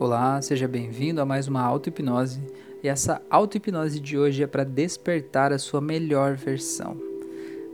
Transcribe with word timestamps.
Olá, 0.00 0.40
seja 0.40 0.66
bem-vindo 0.66 1.20
a 1.20 1.26
mais 1.26 1.46
uma 1.46 1.60
auto-hipnose. 1.60 2.40
E 2.82 2.88
essa 2.88 3.20
auto-hipnose 3.28 4.00
de 4.00 4.16
hoje 4.16 4.42
é 4.42 4.46
para 4.46 4.64
despertar 4.64 5.52
a 5.52 5.58
sua 5.58 5.78
melhor 5.78 6.36
versão. 6.36 6.96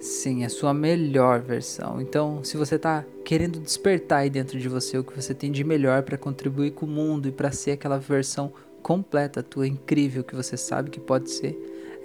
Sim, 0.01 0.45
a 0.45 0.49
sua 0.49 0.75
melhor 0.75 1.41
versão. 1.41 2.01
Então, 2.01 2.43
se 2.43 2.57
você 2.57 2.75
está 2.75 3.05
querendo 3.25 3.61
despertar 3.61 4.23
aí 4.23 4.29
dentro 4.29 4.59
de 4.59 4.69
você 4.69 4.99
o 4.99 5.05
que 5.05 5.15
você 5.15 5.33
tem 5.33 5.53
de 5.53 5.63
melhor 5.63 6.03
para 6.03 6.19
contribuir 6.19 6.73
com 6.73 6.85
o 6.85 6.89
mundo 6.89 7.29
e 7.29 7.33
para 7.33 7.53
ser 7.53 7.71
aquela 7.71 7.97
versão 7.97 8.53
completa, 8.83 9.41
tua 9.41 9.69
incrível 9.69 10.25
que 10.25 10.35
você 10.35 10.57
sabe 10.57 10.91
que 10.91 10.99
pode 10.99 11.31
ser, 11.31 11.57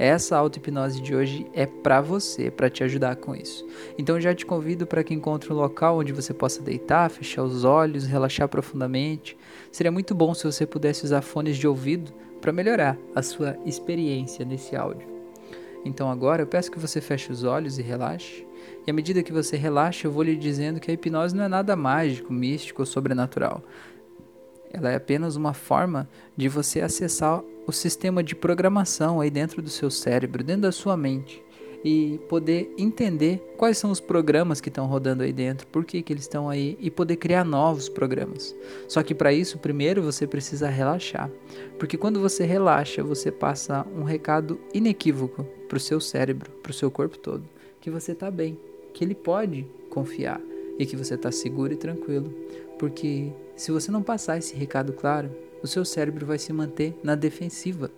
essa 0.02 0.36
auto-hipnose 0.36 1.00
de 1.00 1.14
hoje 1.14 1.46
é 1.54 1.68
para 1.68 2.02
você, 2.02 2.50
para 2.50 2.72
te 2.72 2.84
ajudar 2.84 3.18
com 3.18 3.36
isso. 3.36 3.64
Então 4.00 4.20
já 4.20 4.34
te 4.34 4.48
convido 4.48 4.88
para 4.88 5.04
que 5.04 5.14
encontre 5.14 5.54
um 5.54 5.56
local 5.56 6.00
onde 6.00 6.12
você 6.12 6.34
possa 6.34 6.60
deitar, 6.60 7.12
fechar 7.12 7.44
os 7.44 7.64
olhos, 7.64 8.08
relaxar 8.08 8.50
profundamente. 8.50 9.38
Seria 9.72 9.92
muito 9.92 10.16
bom 10.16 10.34
se 10.34 10.44
você 10.44 10.66
pudesse 10.66 11.06
usar 11.06 11.22
fones 11.22 11.56
de 11.56 11.68
ouvido 11.68 12.12
para 12.42 12.52
melhorar 12.52 12.98
a 13.14 13.22
sua 13.22 13.56
experiência 13.64 14.44
nesse 14.44 14.76
áudio. 14.76 15.08
Então 15.86 16.10
agora 16.10 16.42
eu 16.42 16.48
peço 16.48 16.72
que 16.72 16.80
você 16.80 17.00
feche 17.00 17.32
os 17.32 17.44
olhos 17.44 17.78
e 17.78 17.84
relaxe. 17.84 18.44
E 18.88 18.90
à 18.90 18.94
medida 18.94 19.22
que 19.22 19.32
você 19.32 19.56
relaxa, 19.56 20.08
eu 20.08 20.12
vou 20.12 20.24
lhe 20.24 20.36
dizendo 20.36 20.80
que 20.80 20.90
a 20.90 20.94
hipnose 20.96 21.36
não 21.36 21.44
é 21.44 21.48
nada 21.48 21.76
mágico, 21.76 22.34
místico 22.34 22.82
ou 22.82 22.88
sobrenatural. 22.88 23.62
Ela 24.74 24.90
é 24.92 24.96
apenas 24.96 25.36
uma 25.36 25.54
forma 25.54 26.10
de 26.36 26.50
você 26.50 26.82
acessar 26.82 27.44
o 27.72 27.74
sistema 27.74 28.22
de 28.22 28.36
programação 28.36 29.22
aí 29.22 29.30
dentro 29.30 29.62
do 29.62 29.70
seu 29.70 29.90
cérebro, 29.90 30.44
dentro 30.44 30.64
da 30.64 30.74
sua 30.74 30.98
mente 30.98 31.42
e 31.86 32.20
poder 32.28 32.70
entender 32.78 33.42
quais 33.58 33.78
são 33.78 33.90
os 33.90 34.00
programas 34.02 34.60
que 34.60 34.68
estão 34.68 34.86
rodando 34.86 35.24
aí 35.24 35.32
dentro, 35.32 35.66
por 35.68 35.86
que, 35.86 36.02
que 36.02 36.12
eles 36.12 36.24
estão 36.24 36.50
aí 36.50 36.78
e 36.82 36.92
poder 36.92 37.16
criar 37.16 37.46
novos 37.46 37.88
programas. 37.88 38.54
Só 38.90 39.02
que 39.02 39.16
para 39.16 39.32
isso, 39.32 39.58
primeiro 39.58 40.04
você 40.04 40.28
precisa 40.28 40.68
relaxar, 40.68 41.32
porque 41.80 41.98
quando 41.98 42.20
você 42.20 42.44
relaxa, 42.44 43.02
você 43.02 43.32
passa 43.32 43.88
um 43.96 44.04
recado 44.04 44.60
inequívoco 44.74 45.44
para 45.70 45.78
o 45.78 45.80
seu 45.80 46.02
cérebro, 46.02 46.52
para 46.62 46.72
o 46.72 46.74
seu 46.74 46.92
corpo 46.92 47.18
todo, 47.18 47.44
que 47.80 47.90
você 47.90 48.12
está 48.12 48.30
bem, 48.30 48.60
que 48.94 49.04
ele 49.04 49.16
pode 49.16 49.66
confiar 49.90 50.42
e 50.78 50.86
que 50.86 50.98
você 50.98 51.16
está 51.16 51.32
seguro 51.32 51.72
e 51.72 51.78
tranquilo, 51.78 52.32
porque 52.78 53.32
se 53.56 53.72
você 53.72 53.90
não 53.90 54.04
passar 54.04 54.38
esse 54.38 54.56
recado 54.56 54.92
claro, 54.92 55.32
o 55.62 55.68
seu 55.68 55.86
cérebro 55.86 56.26
vai 56.26 56.38
se 56.38 56.52
manter 56.52 57.00
na 57.04 57.16
defensiva 57.16 57.92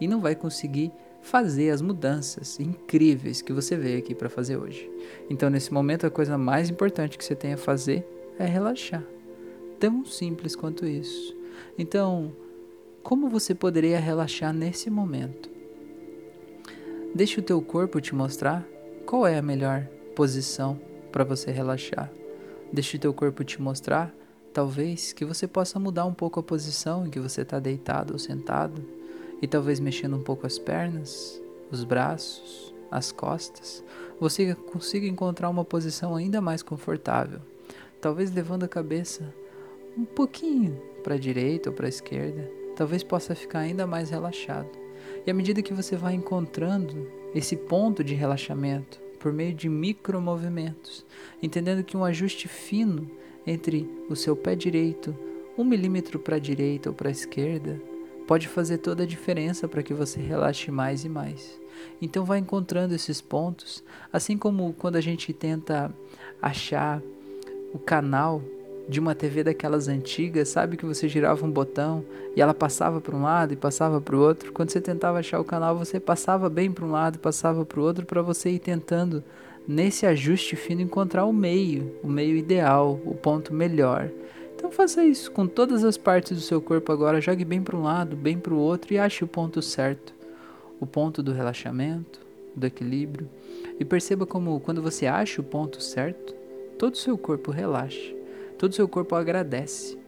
e 0.00 0.08
não 0.08 0.20
vai 0.20 0.34
conseguir 0.34 0.92
fazer 1.22 1.70
as 1.70 1.80
mudanças 1.80 2.60
incríveis 2.60 3.40
que 3.40 3.52
você 3.52 3.76
veio 3.76 3.98
aqui 3.98 4.14
para 4.14 4.28
fazer 4.28 4.56
hoje. 4.56 4.90
Então, 5.30 5.48
nesse 5.48 5.72
momento, 5.72 6.06
a 6.06 6.10
coisa 6.10 6.36
mais 6.36 6.68
importante 6.68 7.16
que 7.16 7.24
você 7.24 7.34
tem 7.34 7.54
a 7.54 7.56
fazer 7.56 8.06
é 8.38 8.44
relaxar. 8.44 9.02
Tão 9.80 10.04
simples 10.04 10.54
quanto 10.54 10.86
isso. 10.86 11.34
Então, 11.78 12.32
como 13.02 13.28
você 13.28 13.54
poderia 13.54 13.98
relaxar 13.98 14.52
nesse 14.52 14.90
momento? 14.90 15.48
Deixe 17.14 17.40
o 17.40 17.42
teu 17.42 17.62
corpo 17.62 18.00
te 18.00 18.14
mostrar 18.14 18.66
qual 19.06 19.26
é 19.26 19.38
a 19.38 19.42
melhor 19.42 19.86
posição 20.14 20.80
para 21.12 21.24
você 21.24 21.50
relaxar. 21.50 22.10
Deixe 22.72 22.96
o 22.96 23.00
teu 23.00 23.14
corpo 23.14 23.44
te 23.44 23.62
mostrar 23.62 24.12
Talvez 24.54 25.12
que 25.12 25.24
você 25.24 25.48
possa 25.48 25.80
mudar 25.80 26.04
um 26.04 26.14
pouco 26.14 26.38
a 26.38 26.42
posição 26.42 27.04
em 27.04 27.10
que 27.10 27.18
você 27.18 27.42
está 27.42 27.58
deitado 27.58 28.12
ou 28.12 28.20
sentado 28.20 28.80
e 29.42 29.48
talvez 29.48 29.80
mexendo 29.80 30.16
um 30.16 30.22
pouco 30.22 30.46
as 30.46 30.60
pernas, 30.60 31.42
os 31.72 31.82
braços, 31.82 32.72
as 32.88 33.10
costas, 33.10 33.82
você 34.20 34.54
consiga 34.54 35.08
encontrar 35.08 35.50
uma 35.50 35.64
posição 35.64 36.14
ainda 36.14 36.40
mais 36.40 36.62
confortável. 36.62 37.40
Talvez 38.00 38.32
levando 38.32 38.62
a 38.62 38.68
cabeça 38.68 39.34
um 39.98 40.04
pouquinho 40.04 40.80
para 41.02 41.16
a 41.16 41.18
direita 41.18 41.70
ou 41.70 41.74
para 41.74 41.86
a 41.86 41.88
esquerda, 41.88 42.48
talvez 42.76 43.02
possa 43.02 43.34
ficar 43.34 43.58
ainda 43.58 43.88
mais 43.88 44.08
relaxado. 44.08 44.70
E 45.26 45.30
à 45.32 45.34
medida 45.34 45.62
que 45.62 45.74
você 45.74 45.96
vai 45.96 46.14
encontrando 46.14 47.10
esse 47.34 47.56
ponto 47.56 48.04
de 48.04 48.14
relaxamento 48.14 49.00
por 49.18 49.32
meio 49.32 49.52
de 49.52 49.68
micromovimentos, 49.68 51.04
entendendo 51.42 51.82
que 51.82 51.96
um 51.96 52.04
ajuste 52.04 52.46
fino 52.46 53.10
entre 53.46 53.88
o 54.08 54.16
seu 54.16 54.34
pé 54.34 54.54
direito, 54.54 55.14
um 55.56 55.64
milímetro 55.64 56.18
para 56.18 56.36
a 56.36 56.40
direita 56.40 56.90
ou 56.90 56.94
para 56.94 57.08
a 57.08 57.12
esquerda, 57.12 57.80
pode 58.26 58.48
fazer 58.48 58.78
toda 58.78 59.02
a 59.02 59.06
diferença 59.06 59.68
para 59.68 59.82
que 59.82 59.94
você 59.94 60.20
relaxe 60.20 60.70
mais 60.70 61.04
e 61.04 61.08
mais. 61.08 61.60
Então 62.00 62.24
vai 62.24 62.38
encontrando 62.38 62.94
esses 62.94 63.20
pontos, 63.20 63.84
assim 64.12 64.36
como 64.38 64.72
quando 64.74 64.96
a 64.96 65.00
gente 65.00 65.32
tenta 65.32 65.92
achar 66.40 67.02
o 67.72 67.78
canal 67.78 68.42
de 68.88 69.00
uma 69.00 69.14
TV 69.14 69.42
daquelas 69.42 69.88
antigas, 69.88 70.48
sabe 70.48 70.76
que 70.76 70.84
você 70.84 71.08
girava 71.08 71.44
um 71.44 71.50
botão 71.50 72.04
e 72.36 72.40
ela 72.40 72.52
passava 72.52 73.00
para 73.00 73.16
um 73.16 73.22
lado 73.22 73.52
e 73.52 73.56
passava 73.56 74.00
para 74.00 74.14
o 74.14 74.20
outro. 74.20 74.52
Quando 74.52 74.70
você 74.70 74.80
tentava 74.80 75.18
achar 75.18 75.40
o 75.40 75.44
canal, 75.44 75.76
você 75.76 75.98
passava 75.98 76.50
bem 76.50 76.70
para 76.70 76.84
um 76.84 76.90
lado 76.90 77.16
e 77.16 77.18
passava 77.18 77.64
para 77.64 77.80
o 77.80 77.82
outro 77.82 78.04
para 78.04 78.20
você 78.20 78.50
ir 78.50 78.58
tentando 78.58 79.24
nesse 79.66 80.06
ajuste 80.06 80.56
fino 80.56 80.82
encontrar 80.82 81.24
o 81.24 81.32
meio, 81.32 81.94
o 82.02 82.08
meio 82.08 82.36
ideal, 82.36 83.00
o 83.04 83.14
ponto 83.14 83.52
melhor. 83.52 84.10
Então 84.54 84.70
faça 84.70 85.04
isso 85.04 85.30
com 85.30 85.46
todas 85.46 85.84
as 85.84 85.96
partes 85.96 86.36
do 86.36 86.42
seu 86.42 86.60
corpo 86.60 86.92
agora, 86.92 87.20
jogue 87.20 87.44
bem 87.44 87.62
para 87.62 87.76
um 87.76 87.82
lado, 87.82 88.16
bem 88.16 88.38
para 88.38 88.54
o 88.54 88.58
outro 88.58 88.94
e 88.94 88.98
ache 88.98 89.24
o 89.24 89.28
ponto 89.28 89.60
certo, 89.60 90.14
o 90.80 90.86
ponto 90.86 91.22
do 91.22 91.32
relaxamento, 91.32 92.20
do 92.54 92.66
equilíbrio. 92.66 93.28
E 93.78 93.84
perceba 93.84 94.24
como 94.24 94.60
quando 94.60 94.80
você 94.80 95.06
acha 95.06 95.40
o 95.40 95.44
ponto 95.44 95.82
certo, 95.82 96.34
todo 96.78 96.94
o 96.94 96.98
seu 96.98 97.18
corpo 97.18 97.50
relaxa, 97.50 98.14
todo 98.58 98.72
o 98.72 98.74
seu 98.74 98.88
corpo 98.88 99.14
agradece. 99.14 99.98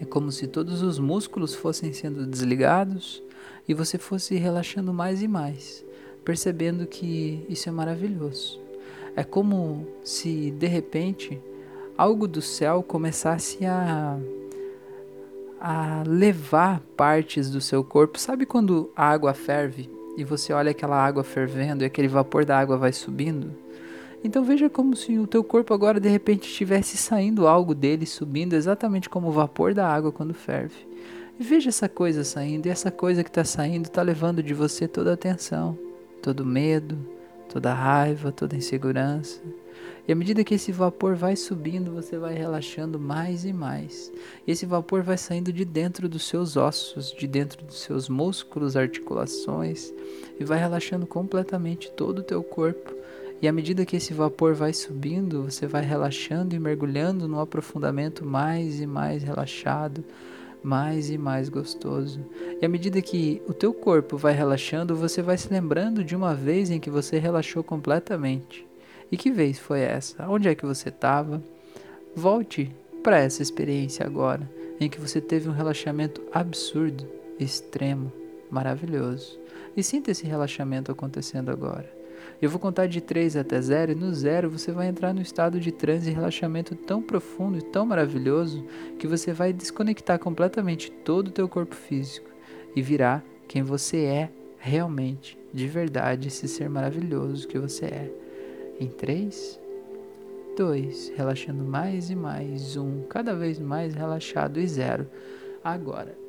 É 0.00 0.04
como 0.04 0.32
se 0.32 0.46
todos 0.46 0.82
os 0.82 0.98
músculos 0.98 1.54
fossem 1.54 1.92
sendo 1.92 2.26
desligados 2.26 3.22
e 3.68 3.74
você 3.74 3.96
fosse 3.98 4.34
relaxando 4.36 4.92
mais 4.92 5.22
e 5.22 5.28
mais, 5.28 5.84
percebendo 6.24 6.86
que 6.86 7.44
isso 7.48 7.68
é 7.68 7.72
maravilhoso. 7.72 8.63
É 9.16 9.22
como 9.22 9.86
se 10.02 10.50
de 10.50 10.66
repente 10.66 11.40
algo 11.96 12.26
do 12.26 12.42
céu 12.42 12.82
começasse 12.82 13.64
a 13.64 14.18
a 15.66 16.02
levar 16.06 16.82
partes 16.94 17.48
do 17.48 17.58
seu 17.58 17.82
corpo. 17.82 18.18
Sabe 18.18 18.44
quando 18.44 18.90
a 18.94 19.08
água 19.08 19.32
ferve 19.32 19.88
e 20.14 20.22
você 20.22 20.52
olha 20.52 20.72
aquela 20.72 21.02
água 21.02 21.24
fervendo 21.24 21.82
e 21.82 21.86
aquele 21.86 22.06
vapor 22.06 22.44
da 22.44 22.58
água 22.58 22.76
vai 22.76 22.92
subindo? 22.92 23.50
Então 24.22 24.44
veja 24.44 24.68
como 24.68 24.94
se 24.94 25.18
o 25.18 25.26
teu 25.26 25.42
corpo 25.42 25.72
agora 25.72 25.98
de 25.98 26.08
repente 26.08 26.46
estivesse 26.46 26.98
saindo 26.98 27.46
algo 27.46 27.74
dele 27.74 28.04
subindo, 28.04 28.52
exatamente 28.52 29.08
como 29.08 29.28
o 29.28 29.32
vapor 29.32 29.72
da 29.72 29.88
água 29.88 30.12
quando 30.12 30.34
ferve. 30.34 30.86
E 31.40 31.42
veja 31.42 31.70
essa 31.70 31.88
coisa 31.88 32.24
saindo, 32.24 32.66
e 32.66 32.70
essa 32.70 32.90
coisa 32.90 33.24
que 33.24 33.30
está 33.30 33.44
saindo 33.44 33.86
está 33.86 34.02
levando 34.02 34.42
de 34.42 34.52
você 34.52 34.86
toda 34.86 35.12
a 35.12 35.14
atenção, 35.14 35.78
todo 36.22 36.44
medo, 36.44 36.98
toda 37.48 37.72
raiva, 37.72 38.32
toda 38.32 38.56
insegurança. 38.56 39.40
E 40.06 40.12
à 40.12 40.14
medida 40.14 40.44
que 40.44 40.54
esse 40.54 40.70
vapor 40.70 41.14
vai 41.14 41.34
subindo, 41.34 41.92
você 41.92 42.18
vai 42.18 42.34
relaxando 42.34 42.98
mais 42.98 43.46
e 43.46 43.52
mais. 43.54 44.12
E 44.46 44.52
esse 44.52 44.66
vapor 44.66 45.02
vai 45.02 45.16
saindo 45.16 45.50
de 45.50 45.64
dentro 45.64 46.08
dos 46.08 46.28
seus 46.28 46.58
ossos, 46.58 47.10
de 47.10 47.26
dentro 47.26 47.64
dos 47.64 47.80
seus 47.80 48.06
músculos, 48.06 48.76
articulações, 48.76 49.94
e 50.38 50.44
vai 50.44 50.58
relaxando 50.58 51.06
completamente 51.06 51.90
todo 51.90 52.18
o 52.18 52.22
teu 52.22 52.42
corpo. 52.42 52.92
E 53.40 53.48
à 53.48 53.52
medida 53.52 53.86
que 53.86 53.96
esse 53.96 54.12
vapor 54.12 54.54
vai 54.54 54.74
subindo, 54.74 55.44
você 55.44 55.66
vai 55.66 55.82
relaxando 55.82 56.54
e 56.54 56.58
mergulhando 56.58 57.26
no 57.26 57.40
aprofundamento 57.40 58.26
mais 58.26 58.80
e 58.80 58.86
mais 58.86 59.22
relaxado, 59.22 60.04
mais 60.64 61.10
e 61.10 61.18
mais 61.18 61.50
gostoso. 61.50 62.24
E 62.60 62.64
à 62.64 62.68
medida 62.68 63.02
que 63.02 63.42
o 63.46 63.52
teu 63.52 63.74
corpo 63.74 64.16
vai 64.16 64.32
relaxando, 64.32 64.96
você 64.96 65.20
vai 65.20 65.36
se 65.36 65.52
lembrando 65.52 66.02
de 66.02 66.16
uma 66.16 66.34
vez 66.34 66.70
em 66.70 66.80
que 66.80 66.88
você 66.88 67.18
relaxou 67.18 67.62
completamente. 67.62 68.66
E 69.12 69.16
que 69.16 69.30
vez 69.30 69.58
foi 69.58 69.80
essa? 69.80 70.26
Onde 70.28 70.48
é 70.48 70.54
que 70.54 70.64
você 70.64 70.88
estava? 70.88 71.42
Volte 72.16 72.74
para 73.02 73.18
essa 73.18 73.42
experiência 73.42 74.06
agora, 74.06 74.50
em 74.80 74.88
que 74.88 74.98
você 74.98 75.20
teve 75.20 75.48
um 75.48 75.52
relaxamento 75.52 76.22
absurdo, 76.32 77.06
extremo, 77.38 78.10
maravilhoso. 78.50 79.38
E 79.76 79.82
sinta 79.82 80.10
esse 80.10 80.24
relaxamento 80.24 80.90
acontecendo 80.90 81.50
agora. 81.50 82.03
Eu 82.44 82.50
vou 82.50 82.60
contar 82.60 82.86
de 82.86 83.00
3 83.00 83.38
até 83.38 83.58
0 83.58 83.92
e 83.92 83.94
no 83.94 84.12
zero 84.12 84.50
você 84.50 84.70
vai 84.70 84.86
entrar 84.86 85.14
no 85.14 85.22
estado 85.22 85.58
de 85.58 85.72
transe 85.72 86.10
e 86.10 86.12
relaxamento 86.12 86.74
tão 86.74 87.00
profundo 87.00 87.56
e 87.56 87.62
tão 87.62 87.86
maravilhoso 87.86 88.62
que 88.98 89.06
você 89.06 89.32
vai 89.32 89.50
desconectar 89.50 90.18
completamente 90.18 90.90
todo 90.90 91.28
o 91.28 91.30
teu 91.30 91.48
corpo 91.48 91.74
físico 91.74 92.28
e 92.76 92.82
virar 92.82 93.24
quem 93.48 93.62
você 93.62 94.04
é 94.04 94.30
realmente, 94.58 95.38
de 95.54 95.66
verdade, 95.66 96.28
esse 96.28 96.46
ser 96.46 96.68
maravilhoso 96.68 97.48
que 97.48 97.58
você 97.58 97.86
é. 97.86 98.12
Em 98.78 98.88
3, 98.88 99.58
2, 100.54 101.12
relaxando 101.16 101.64
mais 101.64 102.10
e 102.10 102.14
mais, 102.14 102.76
1, 102.76 102.84
um, 102.84 103.04
cada 103.08 103.34
vez 103.34 103.58
mais 103.58 103.94
relaxado 103.94 104.60
e 104.60 104.66
0. 104.66 105.06
Agora. 105.64 106.23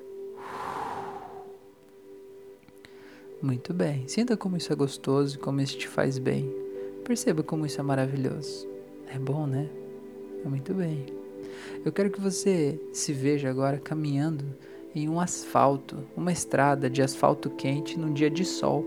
Muito 3.46 3.76
bem. 3.76 4.08
Sinta 4.08 4.36
como 4.36 4.58
isso 4.58 4.74
é 4.74 4.76
gostoso 4.76 5.36
e 5.36 5.38
como 5.38 5.62
isso 5.62 5.78
te 5.78 5.88
faz 5.88 6.18
bem. 6.18 6.52
Perceba 7.04 7.44
como 7.44 7.64
isso 7.64 7.80
é 7.80 7.84
maravilhoso. 7.84 8.68
É 9.08 9.20
bom, 9.20 9.46
né? 9.46 9.70
É 10.44 10.50
muito 10.50 10.74
bem. 10.74 11.06
Eu 11.86 11.92
quero 11.92 12.10
que 12.10 12.20
você 12.20 12.80
se 12.92 13.14
veja 13.14 13.48
agora 13.48 13.78
caminhando 13.78 14.44
em 14.96 15.08
um 15.08 15.20
asfalto, 15.20 15.98
uma 16.18 16.32
estrada 16.32 16.90
de 16.90 17.04
asfalto 17.04 17.52
quente 17.52 18.00
num 18.00 18.12
dia 18.12 18.32
de 18.32 18.44
sol. 18.44 18.84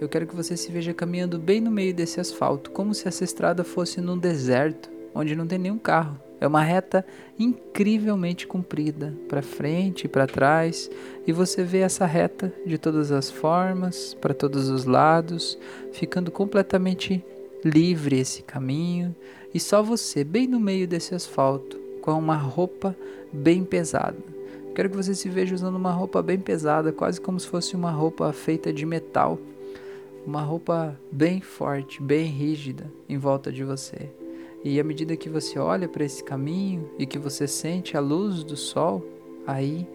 Eu 0.00 0.08
quero 0.08 0.28
que 0.28 0.36
você 0.36 0.56
se 0.56 0.70
veja 0.70 0.94
caminhando 0.94 1.36
bem 1.36 1.60
no 1.60 1.70
meio 1.72 1.92
desse 1.92 2.20
asfalto, 2.20 2.70
como 2.70 2.94
se 2.94 3.08
essa 3.08 3.24
estrada 3.24 3.64
fosse 3.64 4.00
num 4.00 4.16
deserto, 4.16 4.88
onde 5.12 5.34
não 5.34 5.44
tem 5.44 5.58
nenhum 5.58 5.78
carro. 5.78 6.16
É 6.40 6.46
uma 6.46 6.62
reta 6.62 7.04
incrivelmente 7.38 8.46
comprida, 8.46 9.14
para 9.28 9.42
frente 9.42 10.04
e 10.04 10.08
para 10.08 10.26
trás, 10.26 10.90
e 11.26 11.32
você 11.32 11.62
vê 11.62 11.78
essa 11.78 12.04
reta 12.04 12.52
de 12.66 12.76
todas 12.76 13.10
as 13.10 13.30
formas, 13.30 14.14
para 14.14 14.34
todos 14.34 14.68
os 14.68 14.84
lados, 14.84 15.58
ficando 15.92 16.30
completamente 16.30 17.24
livre 17.64 18.18
esse 18.18 18.42
caminho, 18.42 19.14
e 19.54 19.58
só 19.58 19.82
você, 19.82 20.22
bem 20.22 20.46
no 20.46 20.60
meio 20.60 20.86
desse 20.86 21.14
asfalto, 21.14 21.78
com 22.02 22.12
uma 22.12 22.36
roupa 22.36 22.94
bem 23.32 23.64
pesada. 23.64 24.16
Quero 24.74 24.90
que 24.90 24.96
você 24.96 25.14
se 25.14 25.30
veja 25.30 25.54
usando 25.54 25.76
uma 25.76 25.90
roupa 25.90 26.20
bem 26.20 26.38
pesada, 26.38 26.92
quase 26.92 27.18
como 27.18 27.40
se 27.40 27.46
fosse 27.46 27.74
uma 27.74 27.90
roupa 27.90 28.30
feita 28.32 28.70
de 28.70 28.84
metal, 28.84 29.38
uma 30.26 30.42
roupa 30.42 31.00
bem 31.10 31.40
forte, 31.40 32.02
bem 32.02 32.26
rígida 32.26 32.92
em 33.08 33.16
volta 33.16 33.50
de 33.50 33.64
você. 33.64 34.10
E 34.68 34.80
à 34.80 34.82
medida 34.82 35.16
que 35.16 35.28
você 35.28 35.60
olha 35.60 35.88
para 35.88 36.04
esse 36.04 36.24
caminho 36.24 36.90
e 36.98 37.06
que 37.06 37.20
você 37.20 37.46
sente 37.46 37.96
a 37.96 38.00
luz 38.00 38.42
do 38.42 38.56
sol, 38.56 39.00
aí, 39.46 39.88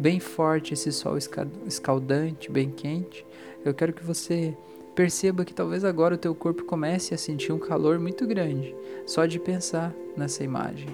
bem 0.00 0.18
forte, 0.18 0.74
esse 0.74 0.90
sol 0.90 1.16
escaldante, 1.64 2.50
bem 2.50 2.68
quente, 2.68 3.24
eu 3.64 3.72
quero 3.72 3.92
que 3.92 4.02
você 4.02 4.52
perceba 4.96 5.44
que 5.44 5.54
talvez 5.54 5.84
agora 5.84 6.16
o 6.16 6.18
teu 6.18 6.34
corpo 6.34 6.64
comece 6.64 7.14
a 7.14 7.16
sentir 7.16 7.52
um 7.52 7.58
calor 7.60 8.00
muito 8.00 8.26
grande, 8.26 8.74
só 9.06 9.26
de 9.26 9.38
pensar 9.38 9.94
nessa 10.16 10.42
imagem. 10.42 10.88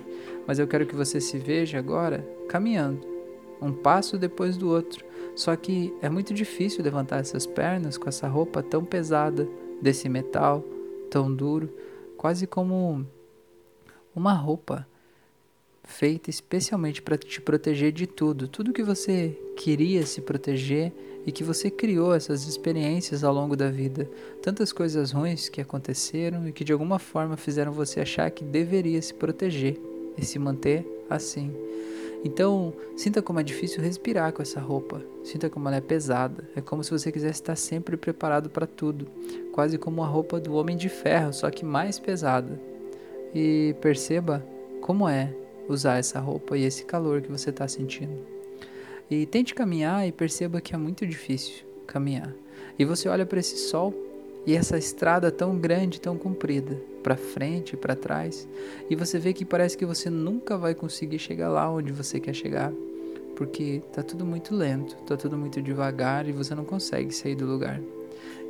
Mas 0.47 0.59
eu 0.59 0.69
quero 0.69 0.85
que 0.85 0.95
você 0.95 1.19
se 1.19 1.39
veja 1.39 1.79
agora 1.79 2.23
caminhando, 2.51 3.01
um 3.63 3.73
passo 3.73 4.19
depois 4.19 4.59
do 4.59 4.69
outro. 4.69 5.07
Só 5.35 5.57
que 5.57 5.91
é 6.03 6.11
muito 6.11 6.35
difícil 6.35 6.85
levantar 6.85 7.21
essas 7.21 7.47
pernas 7.47 7.97
com 7.97 8.11
essa 8.11 8.29
roupa 8.29 8.63
tão 8.63 8.85
pesada, 8.85 9.49
desse 9.81 10.07
metal 10.07 10.63
tão 11.09 11.35
duro, 11.35 11.71
quase 12.19 12.47
como 12.47 13.07
uma 14.15 14.33
roupa 14.33 14.87
feita 15.85 16.31
especialmente 16.31 17.03
para 17.03 17.19
te 17.19 17.41
proteger 17.41 17.93
de 17.93 18.07
tudo, 18.07 18.47
tudo 18.47 18.73
que 18.73 18.83
você 18.83 19.37
queria 19.57 20.07
se 20.07 20.21
proteger 20.21 20.93
e 21.27 21.33
que 21.33 21.45
você 21.45 21.71
criou 21.71 22.15
essas 22.15 22.47
experiências 22.47 23.23
ao 23.23 23.33
longo 23.33 23.57
da 23.57 23.71
vida, 23.71 24.09
tantas 24.43 24.73
coisas 24.73 25.13
ruins 25.13 25.49
que 25.49 25.61
aconteceram 25.61 26.49
e 26.49 26.53
que 26.53 26.65
de 26.65 26.73
alguma 26.73 26.99
forma 26.99 27.37
fizeram 27.37 27.73
você 27.73 28.01
achar 28.01 28.31
que 28.31 28.45
deveria 28.45 29.01
se 29.01 29.15
proteger 29.15 29.79
e 30.17 30.25
se 30.25 30.39
manter 30.39 30.87
assim. 31.09 31.55
Então, 32.25 32.73
sinta 32.97 33.21
como 33.21 33.41
é 33.41 33.43
difícil 33.43 33.83
respirar 33.83 34.33
com 34.33 34.43
essa 34.43 34.61
roupa. 34.61 35.03
Sinta 35.25 35.51
como 35.51 35.67
ela 35.67 35.79
é 35.79 35.81
pesada. 35.81 36.49
É 36.55 36.61
como 36.61 36.85
se 36.85 36.91
você 36.91 37.11
quisesse 37.11 37.41
estar 37.41 37.57
sempre 37.57 37.97
preparado 37.97 38.49
para 38.49 38.67
tudo, 38.67 39.09
quase 39.51 39.77
como 39.77 40.05
a 40.05 40.07
roupa 40.07 40.39
do 40.39 40.55
homem 40.55 40.77
de 40.77 40.89
ferro, 40.89 41.33
só 41.33 41.51
que 41.51 41.65
mais 41.65 41.99
pesada 41.99 42.72
e 43.35 43.75
perceba 43.81 44.45
como 44.81 45.09
é 45.09 45.33
usar 45.69 45.99
essa 45.99 46.19
roupa 46.19 46.57
e 46.57 46.65
esse 46.65 46.85
calor 46.85 47.21
que 47.23 47.31
você 47.31 47.51
está 47.51 47.67
sentindo. 47.69 48.19
E 49.11 49.27
tente 49.27 49.55
caminhar 49.55 50.07
e 50.07 50.13
perceba 50.13 50.61
que 50.61 50.75
é 50.75 50.79
muito 50.79 51.07
difícil 51.07 51.65
caminhar. 51.87 52.33
E 52.79 52.85
você 52.85 53.09
olha 53.09 53.27
para 53.27 53.41
esse 53.41 53.57
sol 53.57 53.95
e 54.47 54.57
essa 54.57 54.77
estrada 54.77 55.31
tão 55.31 55.57
grande, 55.57 56.01
tão 56.01 56.17
comprida, 56.17 56.81
para 57.03 57.17
frente 57.17 57.75
e 57.75 57.77
para 57.77 57.95
trás, 57.95 58.49
e 58.89 58.97
você 58.97 59.19
vê 59.19 59.33
que 59.33 59.45
parece 59.45 59.77
que 59.77 59.85
você 59.85 60.09
nunca 60.09 60.57
vai 60.57 60.75
conseguir 60.75 61.19
chegar 61.19 61.49
lá 61.49 61.71
onde 61.71 61.93
você 61.93 62.19
quer 62.21 62.35
chegar, 62.35 62.73
porque 63.37 63.83
tá 63.93 64.03
tudo 64.03 64.25
muito 64.25 64.55
lento, 64.55 64.97
tá 65.05 65.17
tudo 65.17 65.37
muito 65.37 65.61
devagar 65.61 66.29
e 66.29 66.33
você 66.33 66.55
não 66.55 66.65
consegue 66.65 67.13
sair 67.13 67.35
do 67.35 67.47
lugar. 67.47 67.81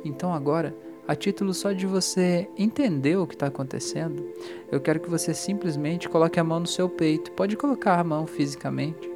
Então 0.05 0.33
agora 0.33 0.75
a 1.05 1.15
título 1.15 1.53
só 1.53 1.73
de 1.73 1.85
você 1.85 2.47
entender 2.57 3.17
o 3.17 3.27
que 3.27 3.35
está 3.35 3.47
acontecendo, 3.47 4.25
eu 4.71 4.79
quero 4.79 5.01
que 5.01 5.09
você 5.09 5.33
simplesmente 5.33 6.07
coloque 6.07 6.39
a 6.39 6.43
mão 6.43 6.61
no 6.61 6.67
seu 6.67 6.87
peito. 6.87 7.31
Pode 7.33 7.57
colocar 7.57 7.99
a 7.99 8.03
mão 8.03 8.25
fisicamente. 8.25 9.11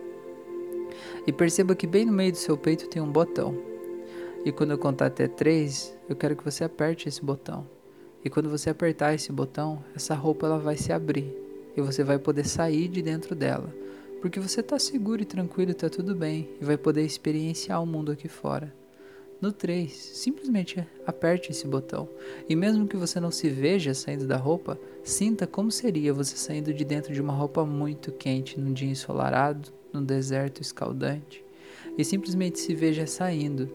E 1.25 1.31
perceba 1.31 1.75
que 1.75 1.87
bem 1.87 2.05
no 2.05 2.11
meio 2.11 2.33
do 2.33 2.37
seu 2.37 2.57
peito 2.57 2.89
tem 2.89 3.01
um 3.01 3.11
botão. 3.11 3.57
E 4.43 4.51
quando 4.51 4.71
eu 4.71 4.77
contar 4.77 5.05
até 5.05 5.27
três, 5.27 5.97
eu 6.09 6.15
quero 6.15 6.35
que 6.35 6.43
você 6.43 6.65
aperte 6.65 7.07
esse 7.07 7.23
botão. 7.23 7.65
E 8.23 8.29
quando 8.29 8.49
você 8.49 8.69
apertar 8.69 9.13
esse 9.13 9.31
botão, 9.31 9.81
essa 9.95 10.13
roupa 10.13 10.45
ela 10.45 10.59
vai 10.59 10.75
se 10.75 10.91
abrir. 10.91 11.33
E 11.75 11.81
você 11.81 12.03
vai 12.03 12.19
poder 12.19 12.45
sair 12.45 12.89
de 12.89 13.01
dentro 13.01 13.33
dela. 13.33 13.73
Porque 14.21 14.39
você 14.39 14.59
está 14.59 14.77
seguro 14.77 15.21
e 15.21 15.25
tranquilo, 15.25 15.71
está 15.71 15.89
tudo 15.89 16.13
bem. 16.13 16.49
E 16.59 16.65
vai 16.65 16.77
poder 16.77 17.03
experienciar 17.03 17.81
o 17.81 17.85
mundo 17.85 18.11
aqui 18.11 18.27
fora. 18.27 18.73
No 19.39 19.51
3, 19.51 19.91
simplesmente 19.93 20.83
aperte 21.05 21.51
esse 21.51 21.67
botão. 21.67 22.09
E 22.49 22.55
mesmo 22.55 22.87
que 22.87 22.97
você 22.97 23.19
não 23.19 23.29
se 23.29 23.47
veja 23.49 23.93
saindo 23.93 24.25
da 24.25 24.35
roupa, 24.35 24.79
sinta 25.03 25.45
como 25.45 25.69
seria 25.69 26.11
você 26.11 26.35
saindo 26.35 26.73
de 26.73 26.83
dentro 26.83 27.13
de 27.13 27.21
uma 27.21 27.33
roupa 27.33 27.63
muito 27.63 28.11
quente 28.11 28.59
num 28.59 28.73
dia 28.73 28.89
ensolarado, 28.89 29.69
num 29.93 30.03
deserto 30.03 30.59
escaldante. 30.59 31.45
E 31.95 32.03
simplesmente 32.03 32.59
se 32.59 32.73
veja 32.73 33.05
saindo 33.05 33.69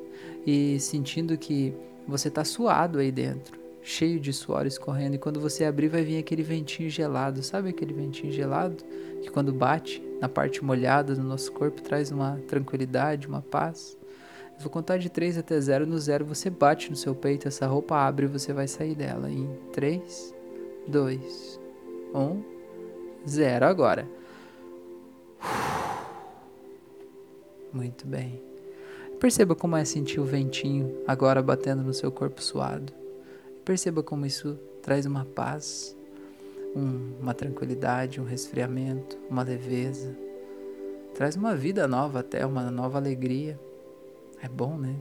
e 0.44 0.80
sentindo 0.80 1.38
que 1.38 1.72
você 2.08 2.26
está 2.26 2.44
suado 2.44 2.98
aí 2.98 3.12
dentro, 3.12 3.56
cheio 3.82 4.18
de 4.18 4.32
suor 4.32 4.66
escorrendo. 4.66 5.14
E 5.14 5.18
quando 5.18 5.38
você 5.38 5.64
abrir, 5.64 5.88
vai 5.88 6.02
vir 6.02 6.18
aquele 6.18 6.42
ventinho 6.42 6.90
gelado. 6.90 7.40
Sabe 7.40 7.68
aquele 7.68 7.92
ventinho 7.92 8.32
gelado 8.32 8.82
que 9.22 9.30
quando 9.30 9.52
bate 9.52 10.02
na 10.20 10.28
parte 10.28 10.64
molhada 10.64 11.14
do 11.14 11.22
nosso 11.22 11.52
corpo 11.52 11.80
traz 11.80 12.10
uma 12.10 12.40
tranquilidade, 12.48 13.28
uma 13.28 13.42
paz? 13.42 13.96
Vou 14.62 14.70
contar 14.70 14.96
de 14.96 15.10
3 15.10 15.38
até 15.38 15.60
0. 15.60 15.84
No 15.86 15.98
0 15.98 16.24
você 16.24 16.48
bate 16.48 16.88
no 16.88 16.94
seu 16.94 17.16
peito, 17.16 17.48
essa 17.48 17.66
roupa 17.66 17.96
abre 17.96 18.26
e 18.26 18.28
você 18.28 18.52
vai 18.52 18.68
sair 18.68 18.94
dela. 18.94 19.28
Em 19.28 19.58
3, 19.72 20.32
2, 20.86 21.60
1, 22.14 22.42
0. 23.26 23.66
Agora. 23.66 24.08
Muito 27.72 28.06
bem. 28.06 28.40
Perceba 29.18 29.56
como 29.56 29.76
é 29.76 29.84
sentir 29.84 30.20
o 30.20 30.24
ventinho 30.24 31.02
agora 31.08 31.42
batendo 31.42 31.82
no 31.82 31.92
seu 31.92 32.12
corpo 32.12 32.40
suado. 32.40 32.92
Perceba 33.64 34.00
como 34.00 34.26
isso 34.26 34.56
traz 34.80 35.06
uma 35.06 35.24
paz, 35.24 35.96
um, 36.76 37.14
uma 37.20 37.34
tranquilidade, 37.34 38.20
um 38.20 38.24
resfriamento, 38.24 39.18
uma 39.28 39.42
leveza. 39.42 40.16
Traz 41.14 41.34
uma 41.34 41.56
vida 41.56 41.88
nova 41.88 42.20
até, 42.20 42.46
uma 42.46 42.70
nova 42.70 42.98
alegria. 42.98 43.58
É 44.42 44.48
bom, 44.48 44.76
né? 44.76 44.96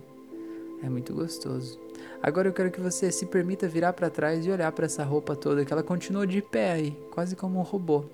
É 0.83 0.89
muito 0.89 1.13
gostoso. 1.13 1.79
Agora 2.21 2.47
eu 2.47 2.53
quero 2.53 2.69
que 2.69 2.79
você 2.79 3.11
se 3.11 3.25
permita 3.25 3.67
virar 3.67 3.93
para 3.93 4.09
trás 4.09 4.45
e 4.45 4.51
olhar 4.51 4.71
para 4.71 4.85
essa 4.85 5.03
roupa 5.03 5.35
toda, 5.35 5.65
que 5.65 5.73
ela 5.73 5.83
continua 5.83 6.25
de 6.27 6.41
pé 6.41 6.71
aí, 6.71 6.91
quase 7.11 7.35
como 7.35 7.59
um 7.59 7.63
robô. 7.63 8.05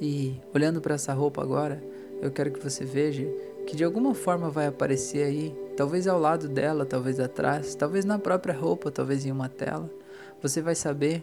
E 0.00 0.40
olhando 0.54 0.80
para 0.80 0.94
essa 0.94 1.12
roupa 1.12 1.42
agora, 1.42 1.82
eu 2.22 2.30
quero 2.30 2.50
que 2.50 2.58
você 2.58 2.84
veja 2.84 3.26
que 3.66 3.76
de 3.76 3.84
alguma 3.84 4.14
forma 4.14 4.48
vai 4.48 4.66
aparecer 4.66 5.24
aí, 5.24 5.54
talvez 5.76 6.06
ao 6.06 6.18
lado 6.18 6.48
dela, 6.48 6.86
talvez 6.86 7.20
atrás, 7.20 7.74
talvez 7.74 8.04
na 8.06 8.18
própria 8.18 8.54
roupa, 8.54 8.90
talvez 8.90 9.26
em 9.26 9.30
uma 9.30 9.48
tela. 9.48 9.90
Você 10.40 10.62
vai 10.62 10.74
saber 10.74 11.22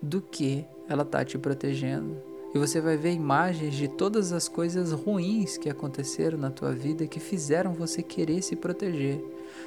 do 0.00 0.22
que 0.22 0.64
ela 0.88 1.04
tá 1.04 1.24
te 1.24 1.36
protegendo, 1.36 2.16
e 2.54 2.58
você 2.58 2.80
vai 2.80 2.96
ver 2.96 3.12
imagens 3.12 3.74
de 3.74 3.88
todas 3.88 4.32
as 4.32 4.48
coisas 4.48 4.92
ruins 4.92 5.58
que 5.58 5.68
aconteceram 5.68 6.38
na 6.38 6.50
tua 6.50 6.72
vida 6.72 7.06
que 7.06 7.18
fizeram 7.18 7.74
você 7.74 8.00
querer 8.00 8.42
se 8.42 8.54
proteger, 8.54 9.20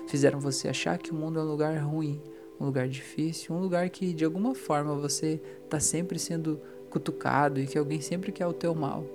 fizeram 0.08 0.40
você 0.40 0.70
achar 0.70 0.98
que 0.98 1.12
o 1.12 1.16
mundo 1.16 1.38
é 1.38 1.44
um 1.44 1.48
lugar 1.48 1.78
ruim, 1.80 2.22
um 2.60 2.66
lugar 2.66 2.88
difícil, 2.88 3.54
um 3.54 3.60
lugar 3.60 3.90
que 3.90 4.14
de 4.14 4.24
alguma 4.24 4.56
forma 4.56 4.96
você 4.96 5.42
está 5.66 5.82
sempre 5.82 6.18
sendo 6.18 6.62
cutucado 6.90 7.60
e 7.60 7.68
que 7.68 7.78
alguém 7.78 8.00
sempre 8.00 8.32
quer 8.32 8.48
o 8.48 8.54
teu 8.54 8.74
mal. 8.74 9.06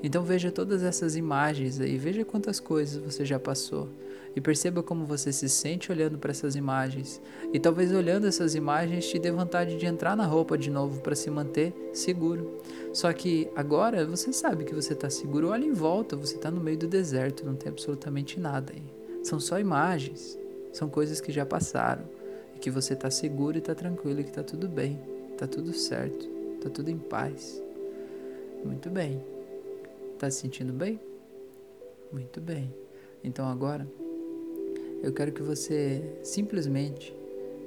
Então 0.00 0.22
veja 0.22 0.52
todas 0.52 0.84
essas 0.84 1.16
imagens 1.16 1.80
aí, 1.80 1.98
veja 1.98 2.24
quantas 2.24 2.60
coisas 2.60 3.02
você 3.02 3.24
já 3.24 3.38
passou 3.40 3.88
e 4.38 4.40
perceba 4.40 4.84
como 4.84 5.04
você 5.04 5.32
se 5.32 5.48
sente 5.48 5.90
olhando 5.90 6.16
para 6.16 6.30
essas 6.30 6.54
imagens. 6.54 7.20
E 7.52 7.58
talvez 7.58 7.90
olhando 7.90 8.24
essas 8.24 8.54
imagens 8.54 9.08
te 9.08 9.18
dê 9.18 9.32
vontade 9.32 9.76
de 9.76 9.84
entrar 9.84 10.16
na 10.16 10.24
roupa 10.24 10.56
de 10.56 10.70
novo 10.70 11.00
para 11.00 11.16
se 11.16 11.28
manter 11.28 11.74
seguro. 11.92 12.62
Só 12.92 13.12
que 13.12 13.50
agora 13.56 14.06
você 14.06 14.32
sabe 14.32 14.62
que 14.62 14.72
você 14.72 14.92
está 14.92 15.10
seguro, 15.10 15.48
olha 15.48 15.64
em 15.64 15.72
volta, 15.72 16.14
você 16.14 16.36
está 16.36 16.52
no 16.52 16.60
meio 16.60 16.78
do 16.78 16.86
deserto, 16.86 17.44
não 17.44 17.56
tem 17.56 17.68
absolutamente 17.68 18.38
nada 18.38 18.72
aí. 18.72 18.84
São 19.24 19.40
só 19.40 19.58
imagens, 19.58 20.38
são 20.72 20.88
coisas 20.88 21.20
que 21.20 21.32
já 21.32 21.44
passaram 21.44 22.04
e 22.54 22.60
que 22.60 22.70
você 22.70 22.92
está 22.92 23.10
seguro 23.10 23.56
e 23.56 23.58
está 23.58 23.74
tranquilo 23.74 24.20
e 24.20 24.22
que 24.22 24.30
está 24.30 24.44
tudo 24.44 24.68
bem, 24.68 25.00
está 25.32 25.48
tudo 25.48 25.72
certo, 25.72 26.28
está 26.54 26.70
tudo 26.70 26.88
em 26.92 26.98
paz. 26.98 27.60
Muito 28.64 28.88
bem. 28.88 29.20
Está 30.14 30.30
se 30.30 30.42
sentindo 30.42 30.72
bem? 30.72 31.00
Muito 32.12 32.40
bem. 32.40 32.72
Então 33.24 33.44
agora 33.48 33.84
eu 35.02 35.12
quero 35.12 35.32
que 35.32 35.42
você 35.42 36.02
simplesmente 36.22 37.14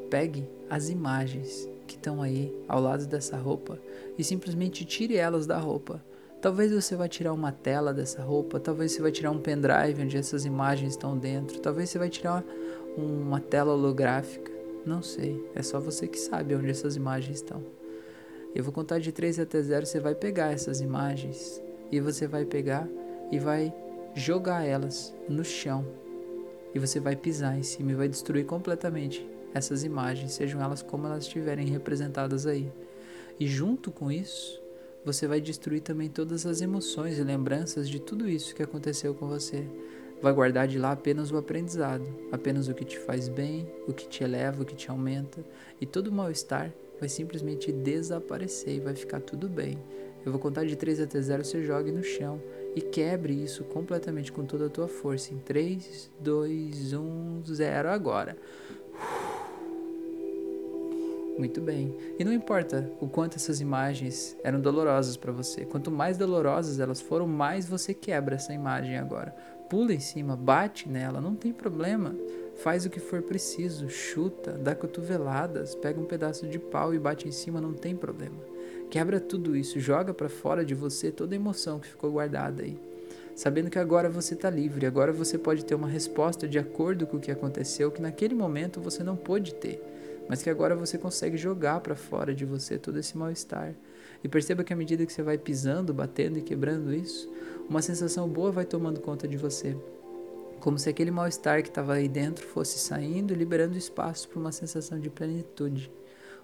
pegue 0.09 0.47
as 0.69 0.89
imagens 0.89 1.69
que 1.88 1.95
estão 1.95 2.21
aí 2.21 2.53
ao 2.67 2.81
lado 2.81 3.05
dessa 3.05 3.38
roupa 3.38 3.79
e 4.17 4.23
simplesmente 4.23 4.85
tire 4.85 5.15
elas 5.15 5.45
da 5.45 5.57
roupa. 5.57 6.03
Talvez 6.41 6.71
você 6.71 6.95
vai 6.95 7.07
tirar 7.07 7.33
uma 7.33 7.51
tela 7.51 7.93
dessa 7.93 8.21
roupa, 8.21 8.59
talvez 8.59 8.91
você 8.91 9.01
vai 9.01 9.11
tirar 9.11 9.31
um 9.31 9.39
pendrive 9.39 10.01
onde 10.01 10.17
essas 10.17 10.43
imagens 10.43 10.93
estão 10.93 11.17
dentro, 11.17 11.59
talvez 11.59 11.89
você 11.89 12.00
vai 12.00 12.09
tirar 12.09 12.43
uma 12.97 13.39
tela 13.39 13.73
holográfica. 13.73 14.51
Não 14.85 15.03
sei, 15.03 15.45
é 15.53 15.61
só 15.61 15.79
você 15.79 16.07
que 16.07 16.19
sabe 16.19 16.55
onde 16.55 16.69
essas 16.69 16.95
imagens 16.95 17.38
estão. 17.38 17.63
Eu 18.55 18.63
vou 18.63 18.73
contar 18.73 19.00
de 19.00 19.11
3 19.11 19.39
até 19.39 19.61
0, 19.61 19.85
você 19.85 20.00
vai 20.00 20.15
pegar 20.15 20.51
essas 20.51 20.81
imagens 20.81 21.61
e 21.91 22.00
você 22.00 22.27
vai 22.27 22.43
pegar 22.43 22.88
e 23.31 23.38
vai 23.39 23.73
jogar 24.15 24.65
elas 24.65 25.13
no 25.29 25.43
chão. 25.43 26.00
E 26.73 26.79
você 26.79 26.99
vai 26.99 27.15
pisar 27.15 27.57
em 27.57 27.63
cima 27.63 27.91
e 27.91 27.95
vai 27.95 28.07
destruir 28.07 28.45
completamente 28.45 29.27
essas 29.53 29.83
imagens, 29.83 30.33
sejam 30.33 30.61
elas 30.61 30.81
como 30.81 31.05
elas 31.05 31.23
estiverem 31.23 31.67
representadas 31.67 32.47
aí. 32.47 32.71
E 33.39 33.47
junto 33.47 33.91
com 33.91 34.11
isso, 34.11 34.61
você 35.03 35.27
vai 35.27 35.41
destruir 35.41 35.81
também 35.81 36.09
todas 36.09 36.45
as 36.45 36.61
emoções 36.61 37.17
e 37.17 37.23
lembranças 37.23 37.89
de 37.89 37.99
tudo 37.99 38.29
isso 38.29 38.55
que 38.55 38.63
aconteceu 38.63 39.13
com 39.13 39.27
você. 39.27 39.65
Vai 40.21 40.31
guardar 40.31 40.67
de 40.67 40.77
lá 40.77 40.91
apenas 40.91 41.31
o 41.31 41.37
aprendizado, 41.37 42.05
apenas 42.31 42.67
o 42.67 42.73
que 42.75 42.85
te 42.85 42.99
faz 42.99 43.27
bem, 43.27 43.67
o 43.87 43.93
que 43.93 44.07
te 44.07 44.23
eleva, 44.23 44.61
o 44.61 44.65
que 44.65 44.75
te 44.75 44.91
aumenta, 44.91 45.43
e 45.79 45.85
todo 45.85 46.07
o 46.07 46.11
mal-estar 46.11 46.71
vai 46.99 47.09
simplesmente 47.09 47.71
desaparecer 47.71 48.75
e 48.75 48.79
vai 48.79 48.93
ficar 48.93 49.19
tudo 49.19 49.49
bem. 49.49 49.79
Eu 50.23 50.31
vou 50.31 50.39
contar 50.39 50.63
de 50.63 50.75
3 50.75 51.01
até 51.01 51.19
0, 51.19 51.43
você 51.43 51.63
jogue 51.63 51.91
no 51.91 52.03
chão 52.03 52.39
e 52.75 52.81
quebre 52.81 53.33
isso 53.33 53.63
completamente 53.65 54.31
com 54.31 54.45
toda 54.45 54.67
a 54.67 54.69
tua 54.69 54.87
força. 54.87 55.33
Em 55.33 55.37
3, 55.39 56.11
2, 56.19 56.93
1, 56.93 57.41
0, 57.45 57.89
agora. 57.89 58.37
Muito 61.37 61.61
bem. 61.61 61.95
E 62.19 62.23
não 62.23 62.31
importa 62.31 62.91
o 62.99 63.07
quanto 63.07 63.37
essas 63.37 63.61
imagens 63.61 64.37
eram 64.43 64.59
dolorosas 64.59 65.17
para 65.17 65.31
você. 65.31 65.65
Quanto 65.65 65.89
mais 65.89 66.17
dolorosas 66.17 66.79
elas 66.79 67.01
foram, 67.01 67.25
mais 67.25 67.67
você 67.67 67.93
quebra 67.93 68.35
essa 68.35 68.53
imagem 68.53 68.97
agora. 68.97 69.35
Pula 69.69 69.93
em 69.93 69.99
cima, 69.99 70.35
bate 70.35 70.89
nela, 70.89 71.21
não 71.21 71.33
tem 71.33 71.53
problema. 71.53 72.15
Faz 72.57 72.85
o 72.85 72.89
que 72.89 72.99
for 72.99 73.21
preciso, 73.21 73.89
chuta, 73.89 74.51
dá 74.51 74.75
cotoveladas, 74.75 75.73
pega 75.73 75.99
um 75.99 76.05
pedaço 76.05 76.45
de 76.45 76.59
pau 76.59 76.93
e 76.93 76.99
bate 76.99 77.27
em 77.27 77.31
cima, 77.31 77.61
não 77.61 77.73
tem 77.73 77.95
problema. 77.95 78.37
Quebra 78.91 79.19
tudo 79.19 79.55
isso, 79.55 79.79
joga 79.79 80.13
para 80.13 80.29
fora 80.29 80.63
de 80.63 80.75
você 80.75 81.12
toda 81.12 81.33
a 81.33 81.38
emoção 81.38 81.79
que 81.79 81.88
ficou 81.88 82.12
guardada 82.12 82.62
aí. 82.62 82.77
Sabendo 83.36 83.71
que 83.71 83.79
agora 83.79 84.07
você 84.07 84.36
está 84.36 84.51
livre, 84.51 84.86
agora 84.86 85.12
você 85.12 85.36
pode 85.36 85.65
ter 85.65 85.74
uma 85.74 85.88
resposta 85.88 86.48
de 86.48 86.60
acordo 86.60 87.07
com 87.07 87.17
o 87.17 87.19
que 87.19 87.31
aconteceu 87.31 87.89
que 87.89 88.01
naquele 88.01 88.36
momento 88.36 88.79
você 88.79 89.01
não 89.01 89.15
pôde 89.15 89.55
ter 89.55 89.81
mas 90.31 90.41
que 90.41 90.50
agora 90.50 90.77
você 90.77 90.98
consegue 90.98 91.36
jogar 91.36 91.81
para 91.81 91.93
fora 91.93 92.33
de 92.33 92.45
você 92.45 92.77
todo 92.77 92.98
esse 92.98 93.17
mal-estar. 93.17 93.75
E 94.24 94.29
perceba 94.29 94.63
que 94.63 94.71
à 94.71 94.75
medida 94.77 95.05
que 95.05 95.12
você 95.12 95.21
vai 95.21 95.38
pisando, 95.38 95.93
batendo 95.93 96.39
e 96.39 96.41
quebrando 96.41 96.93
isso, 96.93 97.29
uma 97.67 97.81
sensação 97.81 98.29
boa 98.29 98.50
vai 98.50 98.63
tomando 98.63 99.01
conta 99.01 99.27
de 99.27 99.36
você. 99.36 99.75
Como 100.62 100.79
se 100.79 100.89
aquele 100.89 101.12
mal-estar 101.12 101.62
que 101.62 101.67
estava 101.67 101.95
aí 101.95 102.07
dentro 102.07 102.45
fosse 102.45 102.79
saindo 102.79 103.33
liberando 103.33 103.77
espaço 103.77 104.29
para 104.29 104.39
uma 104.39 104.53
sensação 104.53 105.01
de 105.01 105.10
plenitude, 105.10 105.91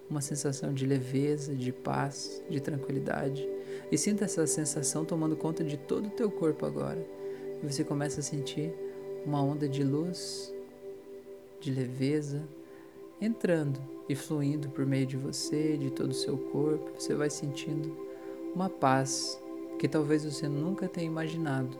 uma 0.10 0.22
sensação 0.22 0.74
de 0.74 0.86
leveza, 0.86 1.54
de 1.54 1.72
paz, 1.72 2.44
de 2.50 2.60
tranquilidade. 2.60 3.48
E 3.92 3.98
sinta 3.98 4.26
essa 4.26 4.46
sensação 4.48 5.06
tomando 5.06 5.36
conta 5.36 5.64
de 5.64 5.78
todo 5.78 6.08
o 6.08 6.12
teu 6.12 6.32
corpo 6.32 6.66
agora. 6.66 7.06
E 7.62 7.66
você 7.66 7.84
começa 7.84 8.20
a 8.20 8.24
sentir 8.24 8.74
uma 9.26 9.42
onda 9.42 9.68
de 9.68 9.84
luz, 9.84 10.54
de 11.60 11.72
leveza, 11.72 12.48
entrando 13.20 13.80
e 14.08 14.16
fluindo 14.16 14.70
por 14.70 14.86
meio 14.86 15.06
de 15.06 15.18
você, 15.18 15.76
de 15.78 15.92
todo 15.92 16.12
o 16.12 16.16
seu 16.16 16.38
corpo, 16.38 16.92
você 16.98 17.14
vai 17.14 17.30
sentindo 17.30 17.96
uma 18.54 18.70
paz 18.70 19.42
que 19.78 19.88
talvez 19.88 20.24
você 20.24 20.48
nunca 20.48 20.88
tenha 20.88 21.08
imaginado 21.08 21.78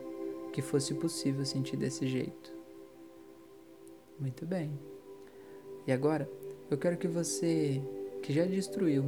que 0.52 0.62
fosse 0.62 0.94
possível 0.94 1.46
sentir 1.46 1.78
desse 1.78 2.08
jeito. 2.08 2.54
Muito 4.20 4.46
bem. 4.46 4.72
E 5.86 5.92
agora, 5.92 6.30
eu 6.70 6.78
quero 6.78 6.98
que 6.98 7.08
você, 7.08 7.82
que 8.22 8.34
já 8.34 8.46
destruiu 8.46 9.06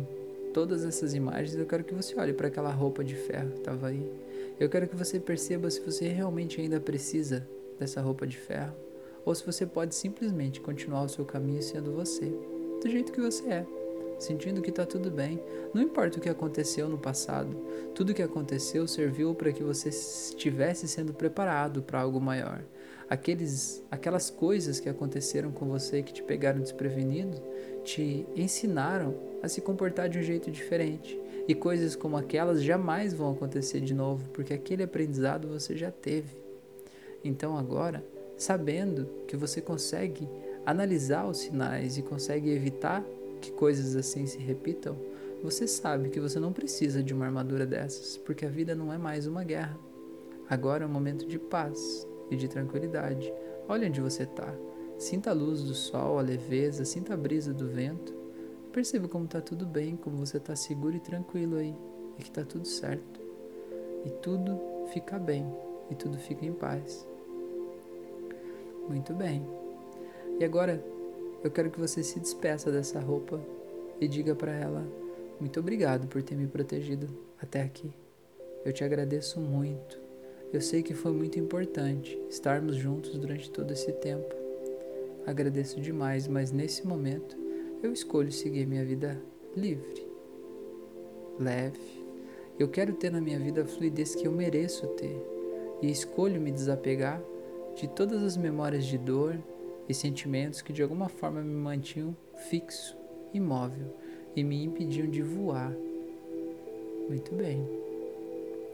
todas 0.53 0.83
essas 0.83 1.13
imagens, 1.13 1.55
eu 1.55 1.65
quero 1.65 1.83
que 1.83 1.93
você 1.93 2.19
olhe 2.19 2.33
para 2.33 2.47
aquela 2.47 2.71
roupa 2.71 3.03
de 3.03 3.15
ferro 3.15 3.51
que 3.51 3.59
estava 3.59 3.87
aí. 3.87 4.05
Eu 4.59 4.69
quero 4.69 4.87
que 4.87 4.95
você 4.95 5.19
perceba 5.19 5.69
se 5.69 5.79
você 5.79 6.07
realmente 6.07 6.59
ainda 6.59 6.79
precisa 6.79 7.47
dessa 7.79 8.01
roupa 8.01 8.27
de 8.27 8.37
ferro 8.37 8.75
ou 9.25 9.33
se 9.35 9.45
você 9.45 9.65
pode 9.65 9.95
simplesmente 9.95 10.59
continuar 10.59 11.03
o 11.03 11.09
seu 11.09 11.23
caminho 11.23 11.61
sendo 11.61 11.91
você, 11.91 12.25
do 12.81 12.89
jeito 12.89 13.11
que 13.11 13.21
você 13.21 13.47
é, 13.47 13.65
sentindo 14.19 14.61
que 14.61 14.69
está 14.69 14.85
tudo 14.85 15.09
bem. 15.09 15.41
Não 15.73 15.81
importa 15.81 16.17
o 16.17 16.21
que 16.21 16.29
aconteceu 16.29 16.87
no 16.87 16.97
passado, 16.97 17.55
tudo 17.95 18.11
o 18.11 18.13
que 18.13 18.21
aconteceu 18.21 18.87
serviu 18.87 19.33
para 19.33 19.51
que 19.51 19.63
você 19.63 19.89
estivesse 19.89 20.87
sendo 20.87 21.13
preparado 21.13 21.81
para 21.81 22.01
algo 22.01 22.19
maior. 22.19 22.61
Aqueles, 23.09 23.83
aquelas 23.89 24.29
coisas 24.29 24.79
que 24.79 24.87
aconteceram 24.87 25.51
com 25.51 25.65
você 25.65 26.03
que 26.03 26.13
te 26.13 26.21
pegaram 26.21 26.61
desprevenido 26.61 27.41
te 27.83 28.27
ensinaram 28.35 29.15
a 29.41 29.47
se 29.47 29.61
comportar 29.61 30.09
de 30.09 30.19
um 30.19 30.21
jeito 30.21 30.51
diferente. 30.51 31.19
E 31.47 31.55
coisas 31.55 31.95
como 31.95 32.15
aquelas 32.15 32.61
jamais 32.61 33.11
vão 33.11 33.31
acontecer 33.31 33.81
de 33.81 33.95
novo, 33.95 34.29
porque 34.29 34.53
aquele 34.53 34.83
aprendizado 34.83 35.47
você 35.47 35.75
já 35.75 35.89
teve. 35.89 36.37
Então 37.23 37.57
agora, 37.57 38.03
sabendo 38.37 39.09
que 39.27 39.35
você 39.35 39.59
consegue 39.59 40.29
analisar 40.63 41.27
os 41.27 41.39
sinais 41.39 41.97
e 41.97 42.03
consegue 42.03 42.51
evitar 42.51 43.03
que 43.39 43.51
coisas 43.51 43.95
assim 43.95 44.25
se 44.25 44.37
repitam, 44.37 44.97
você 45.43 45.67
sabe 45.67 46.09
que 46.09 46.19
você 46.19 46.39
não 46.39 46.51
precisa 46.51 47.01
de 47.01 47.13
uma 47.13 47.25
armadura 47.25 47.65
dessas, 47.65 48.17
porque 48.17 48.45
a 48.45 48.49
vida 48.49 48.75
não 48.75 48.91
é 48.91 48.97
mais 48.97 49.25
uma 49.25 49.43
guerra. 49.43 49.77
Agora 50.49 50.83
é 50.83 50.87
um 50.87 50.91
momento 50.91 51.25
de 51.25 51.39
paz 51.39 52.05
e 52.29 52.35
de 52.35 52.47
tranquilidade. 52.47 53.31
Olha 53.67 53.87
onde 53.87 54.01
você 54.01 54.23
está. 54.23 54.53
Sinta 54.97 55.29
a 55.29 55.33
luz 55.33 55.63
do 55.63 55.73
sol, 55.73 56.19
a 56.19 56.21
leveza, 56.21 56.83
sinta 56.83 57.13
a 57.13 57.17
brisa 57.17 57.53
do 57.53 57.67
vento. 57.67 58.13
Perceba 58.73 59.07
como 59.07 59.25
está 59.25 59.39
tudo 59.39 59.65
bem, 59.65 59.95
como 59.95 60.17
você 60.17 60.37
está 60.37 60.55
seguro 60.55 60.95
e 60.95 60.99
tranquilo 60.99 61.55
aí, 61.55 61.73
e 62.17 62.21
que 62.21 62.29
está 62.29 62.43
tudo 62.43 62.67
certo. 62.67 63.19
E 64.05 64.09
tudo 64.09 64.59
fica 64.91 65.17
bem, 65.17 65.45
e 65.89 65.95
tudo 65.95 66.17
fica 66.17 66.45
em 66.45 66.53
paz. 66.53 67.07
Muito 68.89 69.13
bem. 69.13 69.47
E 70.39 70.43
agora 70.43 70.83
eu 71.43 71.49
quero 71.49 71.71
que 71.71 71.79
você 71.79 72.03
se 72.03 72.19
despeça 72.19 72.71
dessa 72.71 72.99
roupa 72.99 73.39
e 73.99 74.07
diga 74.07 74.35
para 74.35 74.53
ela: 74.53 74.85
Muito 75.39 75.59
obrigado 75.59 76.07
por 76.07 76.21
ter 76.21 76.35
me 76.35 76.47
protegido 76.47 77.07
até 77.41 77.61
aqui. 77.61 77.93
Eu 78.65 78.73
te 78.73 78.83
agradeço 78.83 79.39
muito. 79.39 79.99
Eu 80.51 80.59
sei 80.59 80.83
que 80.83 80.93
foi 80.93 81.11
muito 81.11 81.39
importante 81.39 82.19
estarmos 82.29 82.75
juntos 82.75 83.17
durante 83.17 83.49
todo 83.51 83.71
esse 83.71 83.91
tempo. 83.93 84.35
Agradeço 85.25 85.79
demais, 85.79 86.27
mas 86.27 86.51
nesse 86.51 86.85
momento 86.85 87.37
eu 87.81 87.93
escolho 87.93 88.31
seguir 88.31 88.65
minha 88.65 88.83
vida 88.83 89.21
livre, 89.55 90.07
leve. 91.39 91.79
Eu 92.57 92.67
quero 92.67 92.93
ter 92.93 93.11
na 93.11 93.21
minha 93.21 93.39
vida 93.39 93.61
a 93.61 93.65
fluidez 93.65 94.15
que 94.15 94.27
eu 94.27 94.31
mereço 94.31 94.87
ter 94.87 95.21
e 95.81 95.89
escolho 95.89 96.41
me 96.41 96.51
desapegar 96.51 97.21
de 97.75 97.87
todas 97.87 98.21
as 98.21 98.35
memórias 98.35 98.85
de 98.85 98.97
dor 98.97 99.37
e 99.89 99.93
sentimentos 99.93 100.61
que 100.61 100.71
de 100.71 100.83
alguma 100.83 101.09
forma 101.09 101.41
me 101.41 101.55
mantinham 101.55 102.15
fixo, 102.49 102.95
imóvel 103.33 103.93
e 104.35 104.43
me 104.43 104.63
impediam 104.63 105.09
de 105.09 105.23
voar. 105.23 105.73
Muito 107.09 107.33
bem. 107.33 107.67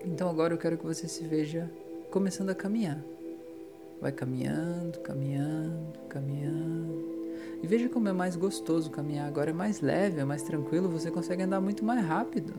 Então 0.03 0.29
agora 0.29 0.53
eu 0.53 0.57
quero 0.57 0.77
que 0.77 0.86
você 0.86 1.07
se 1.07 1.25
veja 1.25 1.72
começando 2.12 2.50
a 2.50 2.55
caminhar. 2.55 3.01
Vai 4.01 4.12
caminhando, 4.12 5.00
caminhando, 5.00 6.00
caminhando. 6.10 7.15
E 7.63 7.67
veja 7.67 7.88
como 7.88 8.10
é 8.10 8.13
mais 8.13 8.36
gostoso 8.36 8.91
caminhar. 8.91 9.27
Agora 9.27 9.51
é 9.51 9.53
mais 9.53 9.79
leve, 9.79 10.19
é 10.19 10.25
mais 10.25 10.43
tranquilo, 10.43 10.89
você 10.89 11.10
consegue 11.10 11.43
andar 11.43 11.62
muito 11.62 11.84
mais 11.84 12.05
rápido. 12.05 12.53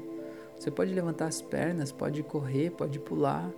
Você 0.59 0.71
pode 0.71 0.93
levantar 0.95 1.27
as 1.27 1.43
pernas, 1.43 1.93
pode 1.93 2.23
correr, 2.23 2.71
pode 2.71 2.99
pular. 2.99 3.53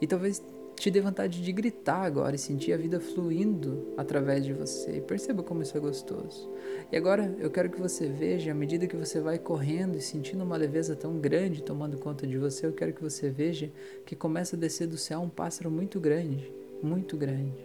E 0.00 0.06
talvez 0.06 0.42
te 0.76 0.90
dê 0.90 1.00
vontade 1.00 1.42
de 1.42 1.52
gritar 1.52 2.02
agora 2.02 2.34
e 2.34 2.38
sentir 2.38 2.72
a 2.72 2.76
vida 2.76 2.98
fluindo 2.98 3.94
através 3.96 4.44
de 4.44 4.52
você. 4.52 4.96
E 4.96 5.00
perceba 5.00 5.42
como 5.42 5.62
isso 5.62 5.76
é 5.76 5.80
gostoso. 5.80 6.50
E 6.90 6.96
agora 6.96 7.34
eu 7.38 7.50
quero 7.50 7.70
que 7.70 7.80
você 7.80 8.08
veja, 8.08 8.50
à 8.50 8.54
medida 8.54 8.86
que 8.86 8.96
você 8.96 9.20
vai 9.20 9.38
correndo 9.38 9.96
e 9.96 10.00
sentindo 10.00 10.42
uma 10.42 10.56
leveza 10.56 10.96
tão 10.96 11.18
grande 11.18 11.62
tomando 11.62 11.98
conta 11.98 12.26
de 12.26 12.36
você, 12.36 12.66
eu 12.66 12.72
quero 12.72 12.92
que 12.92 13.02
você 13.02 13.30
veja 13.30 13.70
que 14.04 14.16
começa 14.16 14.56
a 14.56 14.58
descer 14.58 14.86
do 14.86 14.98
céu 14.98 15.20
um 15.20 15.28
pássaro 15.28 15.70
muito 15.70 16.00
grande, 16.00 16.52
muito 16.82 17.16
grande. 17.16 17.64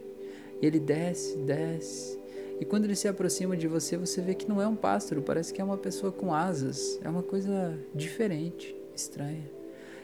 E 0.62 0.66
ele 0.66 0.80
desce, 0.80 1.38
desce. 1.40 2.20
E 2.60 2.66
quando 2.66 2.86
ele 2.86 2.96
se 2.96 3.08
aproxima 3.08 3.56
de 3.56 3.68
você, 3.68 3.98
você 3.98 4.22
vê 4.22 4.34
que 4.34 4.50
não 4.50 4.62
é 4.62 4.68
um 4.68 4.76
pássaro, 4.76 5.22
parece 5.22 5.54
que 5.54 5.62
é 5.62 5.64
uma 5.64 5.78
pessoa 5.78 6.12
com 6.12 6.34
asas. 6.34 7.00
É 7.04 7.10
uma 7.10 7.22
coisa 7.22 7.78
diferente, 7.94 8.76
estranha. 8.96 9.58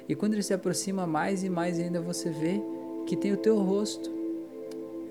E 0.08 0.16
quando 0.16 0.34
ele 0.34 0.44
se 0.44 0.54
aproxima 0.54 1.08
mais 1.08 1.44
e 1.44 1.50
mais 1.50 1.80
ainda, 1.80 2.00
você 2.02 2.30
vê 2.30 2.62
que 3.06 3.16
tem 3.16 3.34
o 3.34 3.38
teu 3.38 3.58
rosto. 3.58 4.12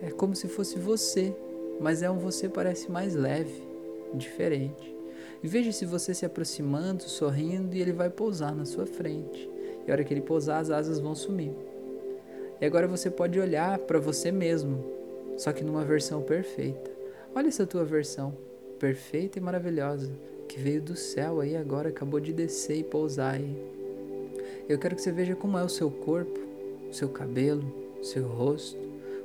É 0.03 0.11
como 0.11 0.35
se 0.35 0.49
fosse 0.49 0.79
você, 0.79 1.35
mas 1.81 2.03
é 2.03 2.11
um 2.11 2.19
você 2.19 2.49
parece 2.49 2.91
mais 2.91 3.15
leve, 3.15 3.63
diferente. 4.15 4.95
E 5.43 5.49
veja 5.49 5.73
se 5.73 5.85
você 5.85 6.15
se 6.15 6.25
aproximando, 6.25 7.03
sorrindo, 7.03 7.75
e 7.75 7.81
ele 7.81 7.93
vai 7.93 8.09
pousar 8.09 8.55
na 8.55 8.65
sua 8.65 8.87
frente. 8.87 9.51
E 9.87 9.91
a 9.91 9.95
hora 9.95 10.05
que 10.05 10.15
ele 10.15 10.21
pousar, 10.21 10.61
as 10.61 10.71
asas 10.71 11.01
vão 11.01 11.15
sumir. 11.15 11.53
E 12.61 12.65
agora 12.65 12.87
você 12.87 13.11
pode 13.11 13.41
olhar 13.41 13.79
para 13.81 13.99
você 13.99 14.31
mesmo, 14.31 14.85
só 15.37 15.53
que 15.53 15.65
numa 15.65 15.85
versão 15.85 16.23
perfeita. 16.23 16.91
Olha 17.35 17.49
essa 17.49 17.67
tua 17.67 17.85
versão, 17.85 18.37
perfeita 18.79 19.39
e 19.39 19.43
maravilhosa, 19.43 20.13
que 20.47 20.61
veio 20.61 20.81
do 20.81 20.95
céu 20.95 21.41
aí 21.41 21.57
agora, 21.57 21.89
acabou 21.89 22.21
de 22.21 22.33
descer 22.33 22.77
e 22.77 22.85
pousar 22.85 23.35
aí. 23.35 23.57
Eu 24.69 24.79
quero 24.79 24.95
que 24.95 25.03
você 25.03 25.11
veja 25.11 25.35
como 25.35 25.59
é 25.59 25.65
o 25.65 25.69
seu 25.69 25.91
corpo, 25.91 26.39
o 26.89 26.95
seu 26.95 27.09
cabelo, 27.09 27.82
seu 28.03 28.27
rosto. 28.27 28.79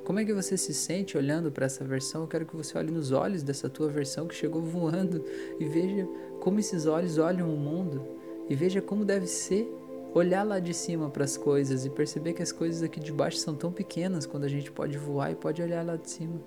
Como 0.06 0.20
é 0.20 0.26
que 0.26 0.34
você 0.34 0.56
se 0.56 0.74
sente 0.74 1.18
olhando 1.18 1.52
para 1.52 1.66
essa 1.66 1.84
versão? 1.84 2.22
Eu 2.22 2.28
quero 2.28 2.46
que 2.46 2.56
você 2.56 2.78
olhe 2.78 2.92
nos 2.92 3.12
olhos 3.12 3.44
dessa 3.44 3.70
tua 3.70 3.90
versão 3.90 4.26
que 4.26 4.36
chegou 4.36 4.62
voando 4.62 5.24
e 5.60 5.66
veja 5.66 6.08
como 6.40 6.60
esses 6.60 6.86
olhos 6.86 7.18
olham 7.18 7.54
o 7.54 7.58
mundo 7.58 8.02
e 8.50 8.56
veja 8.56 8.82
como 8.82 9.04
deve 9.04 9.28
ser 9.28 9.70
olhar 10.14 10.44
lá 10.44 10.60
de 10.60 10.74
cima 10.74 11.10
para 11.10 11.26
as 11.26 11.36
coisas 11.36 11.86
e 11.86 11.90
perceber 11.90 12.34
que 12.34 12.42
as 12.42 12.54
coisas 12.54 12.82
aqui 12.82 13.00
de 13.00 13.12
baixo 13.12 13.38
são 13.38 13.54
tão 13.54 13.72
pequenas 13.72 14.26
quando 14.26 14.46
a 14.46 14.48
gente 14.48 14.72
pode 14.72 14.98
voar 14.98 15.32
e 15.32 15.36
pode 15.36 15.62
olhar 15.62 15.86
lá 15.86 15.98
de 15.98 16.10
cima. 16.10 16.40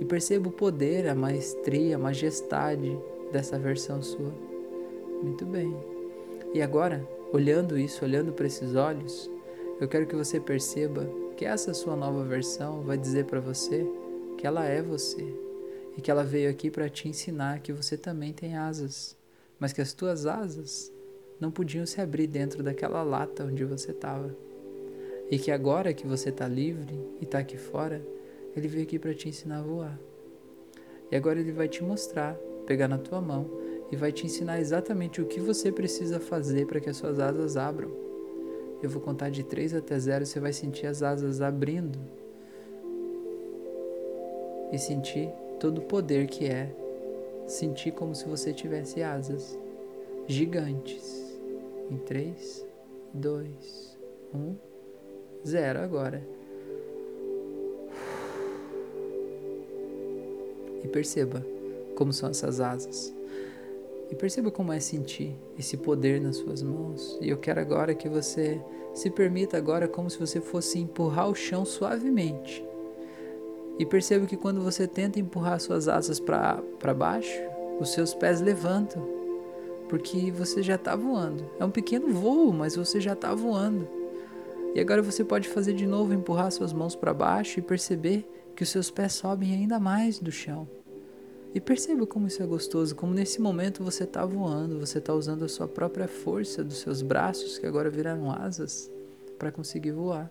E 0.00 0.04
perceba 0.04 0.48
o 0.48 0.52
poder, 0.52 1.08
a 1.08 1.14
maestria, 1.14 1.96
a 1.96 1.98
majestade 1.98 2.98
dessa 3.30 3.58
versão 3.58 4.02
sua. 4.02 4.32
Muito 5.22 5.44
bem. 5.44 5.74
E 6.54 6.62
agora, 6.62 7.06
olhando 7.32 7.78
isso, 7.78 8.04
olhando 8.04 8.32
para 8.32 8.46
esses 8.46 8.74
olhos, 8.74 9.30
eu 9.80 9.88
quero 9.88 10.06
que 10.06 10.16
você 10.16 10.40
perceba 10.40 11.06
que 11.36 11.44
essa 11.44 11.74
sua 11.74 11.94
nova 11.94 12.24
versão 12.24 12.80
vai 12.80 12.96
dizer 12.96 13.26
para 13.26 13.40
você 13.40 13.86
que 14.38 14.46
ela 14.46 14.64
é 14.64 14.80
você 14.80 15.22
e 15.94 16.00
que 16.00 16.10
ela 16.10 16.24
veio 16.24 16.50
aqui 16.50 16.70
para 16.70 16.88
te 16.88 17.08
ensinar 17.08 17.60
que 17.60 17.72
você 17.72 17.96
também 17.96 18.32
tem 18.32 18.56
asas, 18.56 19.14
mas 19.58 19.72
que 19.72 19.82
as 19.82 19.92
tuas 19.92 20.24
asas 20.24 20.90
não 21.38 21.50
podiam 21.50 21.84
se 21.84 22.00
abrir 22.00 22.26
dentro 22.26 22.62
daquela 22.62 23.02
lata 23.02 23.44
onde 23.44 23.64
você 23.64 23.90
estava. 23.90 24.34
E 25.30 25.38
que 25.38 25.50
agora 25.50 25.92
que 25.92 26.06
você 26.06 26.30
está 26.30 26.48
livre 26.48 26.98
e 27.20 27.24
está 27.24 27.40
aqui 27.40 27.58
fora, 27.58 28.02
ele 28.56 28.66
veio 28.66 28.84
aqui 28.84 28.98
para 28.98 29.14
te 29.14 29.28
ensinar 29.28 29.58
a 29.58 29.62
voar. 29.62 30.00
E 31.10 31.16
agora 31.16 31.38
ele 31.38 31.52
vai 31.52 31.68
te 31.68 31.84
mostrar, 31.84 32.34
pegar 32.66 32.88
na 32.88 32.98
tua 32.98 33.20
mão 33.20 33.50
e 33.92 33.96
vai 33.96 34.10
te 34.10 34.24
ensinar 34.24 34.58
exatamente 34.58 35.20
o 35.20 35.26
que 35.26 35.38
você 35.38 35.70
precisa 35.70 36.18
fazer 36.18 36.66
para 36.66 36.80
que 36.80 36.88
as 36.88 36.96
suas 36.96 37.18
asas 37.20 37.58
abram. 37.58 38.05
Eu 38.82 38.90
vou 38.90 39.00
contar 39.00 39.30
de 39.30 39.42
3 39.42 39.74
até 39.74 39.98
0 39.98 40.22
e 40.22 40.26
você 40.26 40.38
vai 40.38 40.52
sentir 40.52 40.86
as 40.86 41.02
asas 41.02 41.40
abrindo 41.40 41.98
e 44.72 44.78
sentir 44.78 45.30
todo 45.58 45.78
o 45.78 45.82
poder 45.82 46.26
que 46.26 46.46
é 46.46 46.74
sentir 47.46 47.92
como 47.92 48.14
se 48.14 48.26
você 48.26 48.52
tivesse 48.52 49.02
asas 49.02 49.58
gigantes. 50.26 51.24
Em 51.90 51.98
3, 51.98 52.66
2, 53.14 53.98
1, 54.34 54.56
0 55.46 55.78
agora. 55.80 56.26
E 60.82 60.88
perceba 60.88 61.44
como 61.94 62.12
são 62.12 62.28
essas 62.28 62.60
asas. 62.60 63.15
E 64.10 64.14
perceba 64.14 64.50
como 64.50 64.72
é 64.72 64.80
sentir 64.80 65.36
esse 65.58 65.76
poder 65.76 66.20
nas 66.20 66.36
suas 66.36 66.62
mãos. 66.62 67.18
E 67.20 67.28
eu 67.28 67.38
quero 67.38 67.60
agora 67.60 67.94
que 67.94 68.08
você 68.08 68.60
se 68.94 69.10
permita 69.10 69.56
agora 69.56 69.88
como 69.88 70.08
se 70.08 70.18
você 70.18 70.40
fosse 70.40 70.78
empurrar 70.78 71.28
o 71.28 71.34
chão 71.34 71.64
suavemente. 71.64 72.64
E 73.78 73.84
perceba 73.84 74.26
que 74.26 74.36
quando 74.36 74.60
você 74.62 74.86
tenta 74.86 75.20
empurrar 75.20 75.60
suas 75.60 75.88
asas 75.88 76.18
para 76.18 76.94
baixo, 76.96 77.40
os 77.78 77.92
seus 77.92 78.14
pés 78.14 78.40
levantam 78.40 79.16
porque 79.88 80.30
você 80.30 80.62
já 80.62 80.74
está 80.74 80.96
voando. 80.96 81.48
É 81.58 81.64
um 81.64 81.70
pequeno 81.70 82.08
voo, 82.08 82.52
mas 82.52 82.76
você 82.76 83.00
já 83.00 83.12
está 83.12 83.34
voando. 83.34 83.88
E 84.74 84.80
agora 84.80 85.02
você 85.02 85.24
pode 85.24 85.48
fazer 85.48 85.72
de 85.74 85.86
novo, 85.86 86.12
empurrar 86.12 86.50
suas 86.50 86.72
mãos 86.72 86.94
para 86.94 87.14
baixo 87.14 87.58
e 87.58 87.62
perceber 87.62 88.28
que 88.54 88.62
os 88.62 88.68
seus 88.68 88.90
pés 88.90 89.14
sobem 89.14 89.52
ainda 89.52 89.78
mais 89.78 90.18
do 90.18 90.32
chão. 90.32 90.68
E 91.56 91.60
perceba 91.60 92.06
como 92.06 92.26
isso 92.26 92.42
é 92.42 92.46
gostoso, 92.46 92.94
como 92.94 93.14
nesse 93.14 93.40
momento 93.40 93.82
você 93.82 94.04
está 94.04 94.26
voando, 94.26 94.78
você 94.78 94.98
está 94.98 95.14
usando 95.14 95.42
a 95.42 95.48
sua 95.48 95.66
própria 95.66 96.06
força 96.06 96.62
dos 96.62 96.80
seus 96.80 97.00
braços, 97.00 97.58
que 97.58 97.64
agora 97.64 97.88
viraram 97.88 98.30
asas, 98.30 98.90
para 99.38 99.50
conseguir 99.50 99.92
voar. 99.92 100.30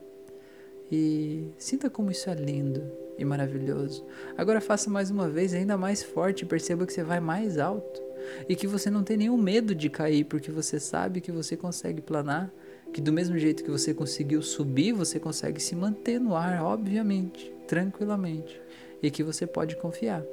E 0.91 1.47
sinta 1.57 1.89
como 1.89 2.11
isso 2.11 2.29
é 2.29 2.35
lindo 2.35 2.83
e 3.17 3.25
maravilhoso. 3.25 4.05
Agora 4.37 4.61
faça 4.61 4.87
mais 4.87 5.09
uma 5.09 5.27
vez, 5.27 5.51
ainda 5.55 5.75
mais 5.75 6.03
forte, 6.03 6.45
perceba 6.45 6.85
que 6.85 6.93
você 6.93 7.01
vai 7.01 7.19
mais 7.19 7.57
alto 7.57 7.99
e 8.47 8.55
que 8.55 8.67
você 8.67 8.91
não 8.91 9.03
tem 9.03 9.17
nenhum 9.17 9.35
medo 9.35 9.73
de 9.73 9.89
cair, 9.89 10.25
porque 10.25 10.51
você 10.51 10.79
sabe 10.79 11.21
que 11.21 11.31
você 11.31 11.57
consegue 11.57 12.03
planar, 12.03 12.53
que 12.93 13.01
do 13.01 13.11
mesmo 13.11 13.35
jeito 13.39 13.63
que 13.63 13.71
você 13.71 13.95
conseguiu 13.95 14.43
subir, 14.43 14.91
você 14.91 15.19
consegue 15.19 15.59
se 15.59 15.75
manter 15.75 16.19
no 16.19 16.35
ar, 16.35 16.61
obviamente, 16.61 17.51
tranquilamente, 17.67 18.61
e 19.01 19.09
que 19.09 19.23
você 19.23 19.47
pode 19.47 19.75
confiar. 19.75 20.23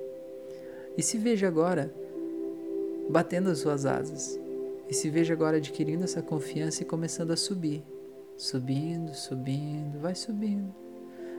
E 0.97 1.03
se 1.03 1.19
veja 1.19 1.49
agora 1.49 1.93
batendo 3.09 3.51
as 3.51 3.59
suas 3.59 3.85
asas, 3.85 4.39
e 4.89 4.95
se 4.95 5.09
veja 5.09 5.33
agora 5.33 5.57
adquirindo 5.57 6.05
essa 6.05 6.23
confiança 6.23 6.83
e 6.83 6.87
começando 6.87 7.31
a 7.31 7.37
subir, 7.37 7.83
subindo, 8.37 9.15
subindo, 9.15 9.99
vai 10.01 10.15
subindo. 10.15 10.75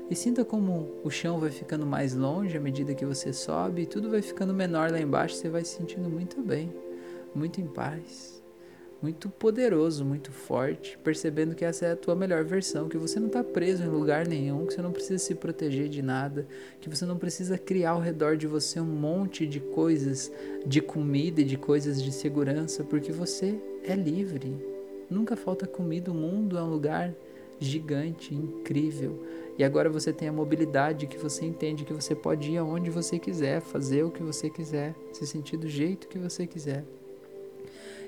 E 0.10 0.16
sinta 0.16 0.44
como 0.44 0.92
o 1.04 1.10
chão 1.10 1.40
vai 1.40 1.50
ficando 1.50 1.86
mais 1.86 2.14
longe 2.14 2.58
à 2.58 2.60
medida 2.60 2.94
que 2.94 3.06
você 3.06 3.32
sobe 3.32 3.84
e 3.84 3.86
tudo 3.86 4.10
vai 4.10 4.22
ficando 4.22 4.54
menor 4.54 4.92
lá 4.92 5.00
embaixo. 5.00 5.36
Você 5.36 5.50
vai 5.50 5.64
se 5.64 5.78
sentindo 5.78 6.10
muito 6.10 6.42
bem, 6.42 6.74
muito 7.34 7.62
em 7.62 7.68
paz, 7.68 8.43
muito 9.04 9.28
poderoso, 9.28 10.06
muito 10.06 10.32
forte, 10.32 10.98
percebendo 11.04 11.54
que 11.54 11.66
essa 11.66 11.86
é 11.86 11.92
a 11.92 11.96
tua 11.96 12.16
melhor 12.16 12.46
versão, 12.46 12.88
que 12.88 12.98
você 12.98 13.20
não 13.20 13.28
está 13.28 13.44
preso 13.44 13.84
em 13.84 13.90
lugar 13.90 14.26
nenhum, 14.26 14.66
que 14.66 14.74
você 14.74 14.82
não 14.82 14.94
precisa 14.94 15.18
se 15.18 15.36
proteger 15.36 15.90
de 15.90 16.02
nada, 16.02 16.48
que 16.80 16.90
você 16.90 17.06
não 17.06 17.18
precisa 17.18 17.58
criar 17.58 17.92
ao 17.92 18.00
redor 18.00 18.38
de 18.38 18.48
você 18.48 18.80
um 18.80 18.86
monte 18.86 19.46
de 19.46 19.60
coisas 19.60 20.32
de 20.66 20.80
comida 20.80 21.42
e 21.42 21.44
de 21.44 21.58
coisas 21.58 22.02
de 22.02 22.14
segurança, 22.14 22.82
porque 22.86 23.12
você 23.12 23.60
é 23.84 23.94
livre. 23.94 24.56
Nunca 25.10 25.36
falta 25.36 25.68
comida, 25.68 26.10
o 26.10 26.16
mundo 26.16 26.58
é 26.58 26.64
um 26.64 26.70
lugar 26.70 27.14
gigante, 27.60 28.34
incrível. 28.34 29.22
E 29.58 29.66
agora 29.66 29.90
você 29.90 30.14
tem 30.14 30.30
a 30.30 30.34
mobilidade 30.34 31.08
que 31.08 31.18
você 31.18 31.46
entende 31.46 31.84
que 31.84 31.94
você 31.94 32.16
pode 32.16 32.52
ir 32.52 32.58
aonde 32.58 32.90
você 32.90 33.20
quiser, 33.20 33.60
fazer 33.60 34.04
o 34.04 34.12
que 34.12 34.24
você 34.24 34.50
quiser, 34.50 34.96
se 35.12 35.28
sentir 35.28 35.58
do 35.58 35.68
jeito 35.68 36.08
que 36.08 36.18
você 36.18 36.48
quiser. 36.48 36.86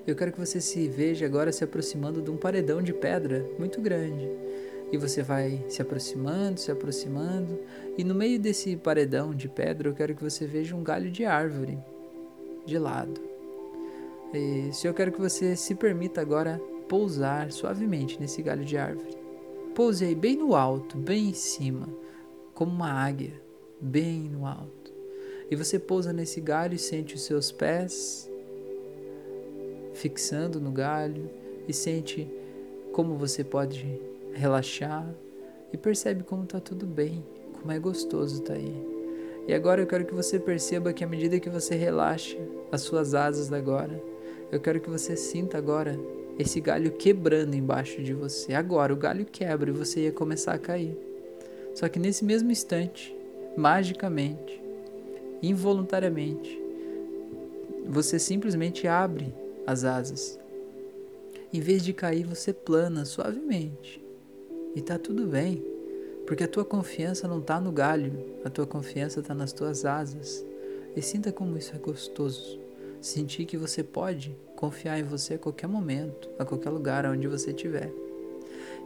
Eu 0.08 0.15
quero 0.15 0.32
que 0.32 0.39
você 0.39 0.62
se 0.62 0.88
veja 0.88 1.26
agora 1.26 1.52
se 1.52 1.63
aproximando 1.63 2.22
de 2.22 2.30
um 2.30 2.38
paredão 2.38 2.82
de 2.82 2.94
pedra 2.94 3.44
muito 3.58 3.82
grande. 3.82 4.30
E 4.91 4.98
você 4.98 5.24
vai 5.24 5.65
se 5.68 5.82
aproximando, 5.82 6.60
se 6.60 6.72
aproximando, 6.72 7.60
e 7.98 8.04
no 8.04 8.13
meio 8.13 8.39
desse 8.39 8.76
paredão 8.78 9.34
de 9.34 9.50
pedra 9.50 9.89
eu 9.89 9.96
quero 9.96 10.13
que 10.13 10.24
você 10.24 10.46
veja 10.46 10.76
um 10.76 10.84
galho 10.84 11.10
de 11.10 11.26
árvore 11.26 11.80
de 12.65 12.78
lado. 12.78 13.20
E 14.32 14.72
se 14.72 14.88
eu 14.88 14.94
quero 14.94 15.12
que 15.12 15.20
você 15.20 15.56
se 15.56 15.74
permita 15.74 16.22
agora 16.22 16.62
pousar 16.88 17.52
suavemente 17.52 18.20
nesse 18.20 18.44
galho 18.44 18.63
de 18.63 18.78
árvore. 18.78 19.18
Pousei 19.74 20.13
bem 20.13 20.38
no 20.38 20.56
alto, 20.56 20.98
bem 20.98 21.30
em 21.30 21.34
cima, 21.34 21.89
como 22.54 22.72
uma 22.72 22.91
águia, 22.91 23.34
bem 23.82 24.30
no 24.30 24.46
alto. 24.46 24.94
E 25.50 25.56
você 25.56 25.80
pousa 25.80 26.13
nesse 26.13 26.39
galho 26.39 26.76
e 26.76 26.80
sente 26.80 27.15
os 27.15 27.24
seus 27.24 27.52
pés 27.52 28.30
fixando 29.95 30.60
no 30.60 30.71
galho 30.71 31.29
e 31.67 31.73
sente 31.73 32.27
como 32.91 33.15
você 33.15 33.43
pode 33.43 33.99
relaxar 34.34 35.10
e 35.73 35.77
percebe 35.77 36.23
como 36.23 36.43
está 36.43 36.60
tudo 36.60 36.86
bem, 36.86 37.23
como 37.60 37.71
é 37.71 37.79
gostoso 37.79 38.41
estar 38.41 38.53
tá 38.53 38.60
aí. 38.60 38.95
E 39.47 39.53
agora 39.53 39.81
eu 39.81 39.88
quero 39.88 40.05
que 40.05 40.13
você 40.13 40.39
perceba 40.39 40.93
que 40.93 41.03
à 41.03 41.08
medida 41.08 41.39
que 41.39 41.49
você 41.49 41.75
relaxa 41.75 42.38
as 42.71 42.81
suas 42.81 43.13
asas 43.13 43.51
agora, 43.51 44.01
eu 44.51 44.60
quero 44.60 44.79
que 44.79 44.89
você 44.89 45.15
sinta 45.15 45.58
agora 45.58 45.99
esse 46.38 46.60
galho 46.60 46.91
quebrando 46.91 47.55
embaixo 47.55 48.01
de 48.01 48.13
você. 48.13 48.53
Agora 48.53 48.93
o 48.93 48.97
galho 48.97 49.25
quebra 49.25 49.69
e 49.69 49.73
você 49.73 50.01
ia 50.01 50.12
começar 50.12 50.53
a 50.53 50.60
cair. 50.60 50.97
Só 51.73 51.88
que 51.88 51.99
nesse 51.99 52.23
mesmo 52.25 52.51
instante, 52.51 53.15
magicamente, 53.55 54.62
involuntariamente, 55.41 56.60
você 57.88 58.17
simplesmente 58.17 58.88
abre 58.88 59.34
as 59.65 59.84
asas. 59.84 60.39
Em 61.54 61.60
vez 61.60 61.84
de 61.84 61.93
cair, 61.93 62.25
você 62.25 62.51
plana 62.51 63.06
suavemente. 63.06 64.04
E 64.75 64.82
tá 64.82 64.99
tudo 64.99 65.25
bem, 65.25 65.63
porque 66.28 66.43
a 66.43 66.47
tua 66.47 66.65
confiança 66.65 67.28
não 67.28 67.39
tá 67.39 67.62
no 67.62 67.71
galho, 67.71 68.12
a 68.43 68.49
tua 68.49 68.67
confiança 68.67 69.21
tá 69.21 69.34
nas 69.34 69.54
tuas 69.54 69.86
asas. 69.86 70.45
E 70.95 71.01
sinta 71.01 71.32
como 71.32 71.58
isso 71.58 71.73
é 71.75 71.80
gostoso. 71.80 72.60
Sentir 72.99 73.45
que 73.45 73.58
você 73.58 73.84
pode 73.84 74.36
confiar 74.56 74.99
em 74.99 75.04
você 75.04 75.36
a 75.36 75.39
qualquer 75.39 75.67
momento, 75.67 76.30
a 76.39 76.45
qualquer 76.45 76.69
lugar 76.69 77.06
onde 77.06 77.28
você 77.28 77.51
estiver. 77.51 77.91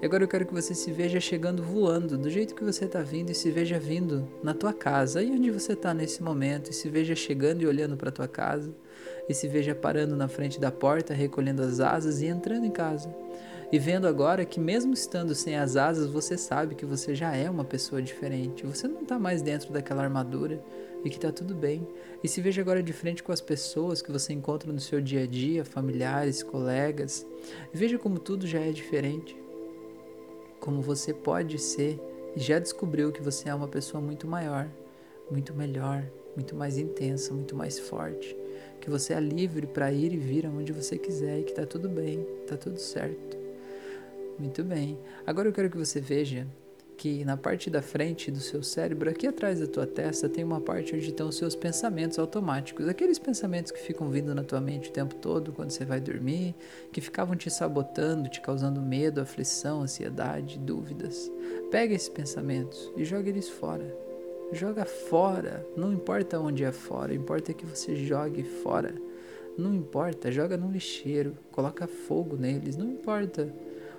E 0.02 0.06
agora 0.06 0.24
eu 0.24 0.28
quero 0.28 0.46
que 0.46 0.54
você 0.54 0.74
se 0.74 0.92
veja 0.92 1.20
chegando 1.20 1.62
voando, 1.62 2.18
do 2.18 2.30
jeito 2.30 2.56
que 2.56 2.63
você 2.63 2.86
está 2.86 3.02
vindo, 3.02 3.32
e 3.32 3.36
se 3.36 3.52
veja 3.52 3.78
vindo 3.78 4.28
na 4.42 4.54
tua 4.54 4.74
casa, 4.74 5.20
aí 5.20 5.30
onde 5.32 5.52
você 5.52 5.74
está 5.74 5.94
nesse 5.94 6.24
momento, 6.24 6.70
e 6.70 6.74
se 6.74 6.89
veja 6.89 7.15
chegando 7.15 7.62
e 7.62 7.68
olhando 7.68 7.98
para 7.98 8.12
tua 8.12 8.28
casa, 8.28 8.74
e 9.30 9.34
se 9.36 9.48
veja 9.48 9.76
parando 9.76 10.15
na 10.15 10.28
frente 10.28 10.60
da 10.60 10.72
porta, 10.72 11.13
recolhendo 11.13 11.62
as 11.62 11.80
asas 11.80 12.20
e 12.22 12.26
entrando 12.26 12.65
em 12.65 12.72
casa. 12.72 13.15
E 13.72 13.78
vendo 13.78 14.08
agora 14.08 14.44
que, 14.46 14.60
mesmo 14.60 14.94
estando 14.94 15.36
sem 15.36 15.56
as 15.56 15.76
asas, 15.76 16.10
você 16.10 16.36
sabe 16.36 16.74
que 16.74 16.86
você 16.86 17.13
já 17.13 17.36
é 17.36 17.48
uma 17.48 17.63
pessoa 17.63 18.02
diferente. 18.02 18.65
Você 18.65 18.88
não 18.88 19.04
está 19.04 19.20
mais 19.20 19.44
dentro 19.44 19.72
daquela 19.72 20.02
armadura 20.02 20.60
e 21.06 21.10
que 21.10 21.18
está 21.18 21.32
tudo 21.32 21.54
bem. 21.54 21.88
E 22.24 22.28
se 22.28 22.42
veja 22.42 22.62
agora 22.62 22.82
de 22.82 22.92
frente 22.92 23.22
com 23.22 23.32
as 23.32 23.39
pessoas 23.39 24.02
que 24.02 24.12
você 24.12 24.34
encontra 24.34 24.74
no 24.74 24.80
seu 24.80 25.00
dia 25.00 25.22
a 25.22 25.28
dia, 25.28 25.63
familiares, 25.63 26.42
colegas. 26.42 27.24
Veja 27.72 28.00
como 28.00 28.18
tudo 28.18 28.48
já 28.48 28.60
é 28.60 28.72
diferente. 28.72 29.38
Como 30.60 30.82
você 30.82 31.13
pode 31.13 31.60
ser 31.60 32.02
e 32.36 32.39
já 32.39 32.58
descobriu 32.58 33.12
que 33.12 33.22
você 33.22 33.50
é 33.50 33.54
uma 33.54 33.68
pessoa 33.68 34.02
muito 34.02 34.28
maior, 34.28 34.68
muito 35.30 35.54
melhor, 35.54 36.04
muito 36.39 36.56
mais 36.56 36.78
intensa, 36.78 37.34
muito 37.34 37.54
mais 37.54 37.78
forte. 37.78 38.36
Que 38.80 38.89
você 38.89 39.13
é 39.13 39.19
livre 39.19 39.67
para 39.67 39.91
ir 39.91 40.13
e 40.13 40.17
vir 40.17 40.45
aonde 40.45 40.71
você 40.71 40.97
quiser 40.97 41.39
e 41.39 41.43
que 41.43 41.52
está 41.52 41.65
tudo 41.65 41.89
bem, 41.89 42.25
está 42.43 42.56
tudo 42.56 42.80
certo. 42.80 43.38
Muito 44.39 44.63
bem. 44.63 44.97
Agora 45.28 45.49
eu 45.49 45.54
quero 45.54 45.69
que 45.69 45.78
você 45.78 45.99
veja 45.99 46.47
que 46.95 47.25
na 47.25 47.36
parte 47.36 47.69
da 47.69 47.82
frente 47.82 48.32
do 48.32 48.39
seu 48.39 48.63
cérebro, 48.63 49.10
aqui 49.10 49.28
atrás 49.28 49.60
da 49.60 49.67
tua 49.67 49.86
testa, 49.86 50.30
tem 50.30 50.43
uma 50.43 50.62
parte 50.62 50.95
onde 50.95 51.10
estão 51.10 51.28
os 51.30 51.38
seus 51.38 51.56
pensamentos 51.56 52.17
automáticos, 52.19 52.88
aqueles 52.88 53.19
pensamentos 53.19 53.71
que 53.71 53.80
ficam 53.80 54.10
vindo 54.10 54.34
na 54.34 54.43
tua 54.43 54.60
mente 54.60 54.89
o 54.89 54.93
tempo 54.93 55.15
todo 55.15 55.54
quando 55.54 55.71
você 55.71 55.86
vai 55.86 55.99
dormir, 55.99 56.56
que 56.91 57.02
ficavam 57.02 57.36
te 57.36 57.49
sabotando, 57.49 58.30
te 58.30 58.41
causando 58.41 58.82
medo, 58.82 59.21
aflição, 59.21 59.82
ansiedade, 59.82 60.58
dúvidas. 60.58 61.30
Pega 61.69 61.93
esses 61.93 62.10
pensamentos 62.10 62.91
e 62.97 63.04
joga 63.04 63.30
eles 63.30 63.49
fora. 63.49 64.09
Joga 64.52 64.84
fora, 64.84 65.64
não 65.78 65.94
importa 65.94 66.40
onde 66.40 66.64
é 66.64 66.72
fora, 66.72 67.14
importa 67.14 67.54
que 67.54 67.66
você 67.68 67.96
jogue 67.96 68.44
fora. 68.44 68.96
Não 69.56 69.76
importa, 69.76 70.32
joga 70.32 70.58
no 70.58 70.72
lixeiro, 70.72 71.38
coloca 71.52 71.86
fogo 71.86 72.36
neles, 72.36 72.76
não 72.76 72.90
importa. 72.90 73.54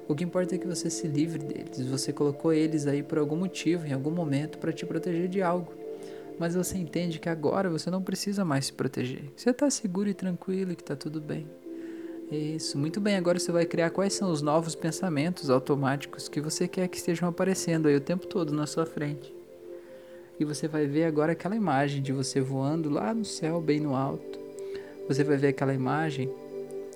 O 0.09 0.15
que 0.15 0.25
importa 0.25 0.57
é 0.57 0.59
que 0.59 0.67
você 0.67 0.91
se 0.91 1.07
livre 1.07 1.39
deles. 1.39 1.87
Você 1.87 2.13
colocou 2.13 2.53
eles 2.53 2.89
aí 2.89 3.01
por 3.01 3.19
algum 3.19 3.37
motivo, 3.37 3.87
em 3.87 3.93
algum 3.93 4.11
momento, 4.11 4.59
para 4.59 4.73
te 4.73 4.85
proteger 4.85 5.29
de 5.29 5.41
algo. 5.41 5.73
Mas 6.37 6.57
você 6.57 6.77
entende 6.77 7.21
que 7.21 7.29
agora 7.29 7.71
você 7.71 7.89
não 7.89 8.03
precisa 8.03 8.45
mais 8.45 8.67
se 8.67 8.73
proteger. 8.73 9.31
Você 9.37 9.51
está 9.51 9.71
seguro 9.71 10.09
e 10.09 10.15
tranquilo 10.15 10.73
e 10.73 10.77
que 10.77 10.83
está 10.83 10.97
tudo 10.97 11.21
bem. 11.21 11.47
Isso, 12.29 12.77
muito 12.77 13.01
bem. 13.01 13.17
Agora 13.17 13.39
você 13.39 13.53
vai 13.53 13.67
criar 13.67 13.91
quais 13.91 14.15
são 14.15 14.33
os 14.33 14.43
novos 14.43 14.75
pensamentos 14.75 15.49
automáticos 15.49 16.29
que 16.29 16.41
você 16.41 16.67
quer 16.67 16.89
que 16.89 16.97
estejam 16.97 17.29
aparecendo 17.29 17.87
aí 17.87 17.95
o 17.95 18.01
tempo 18.01 18.27
todo 18.27 18.53
na 18.53 18.67
sua 18.67 18.87
frente. 18.87 19.40
E 20.41 20.45
você 20.45 20.67
vai 20.67 20.87
ver 20.87 21.05
agora 21.05 21.33
aquela 21.33 21.55
imagem 21.55 22.01
de 22.01 22.13
você 22.13 22.41
voando 22.41 22.89
lá 22.89 23.13
no 23.13 23.27
céu, 23.27 23.61
bem 23.61 23.79
no 23.79 23.95
alto. 23.95 24.41
Você 25.07 25.23
vai 25.23 25.37
ver 25.37 25.49
aquela 25.49 25.75
imagem 25.75 26.33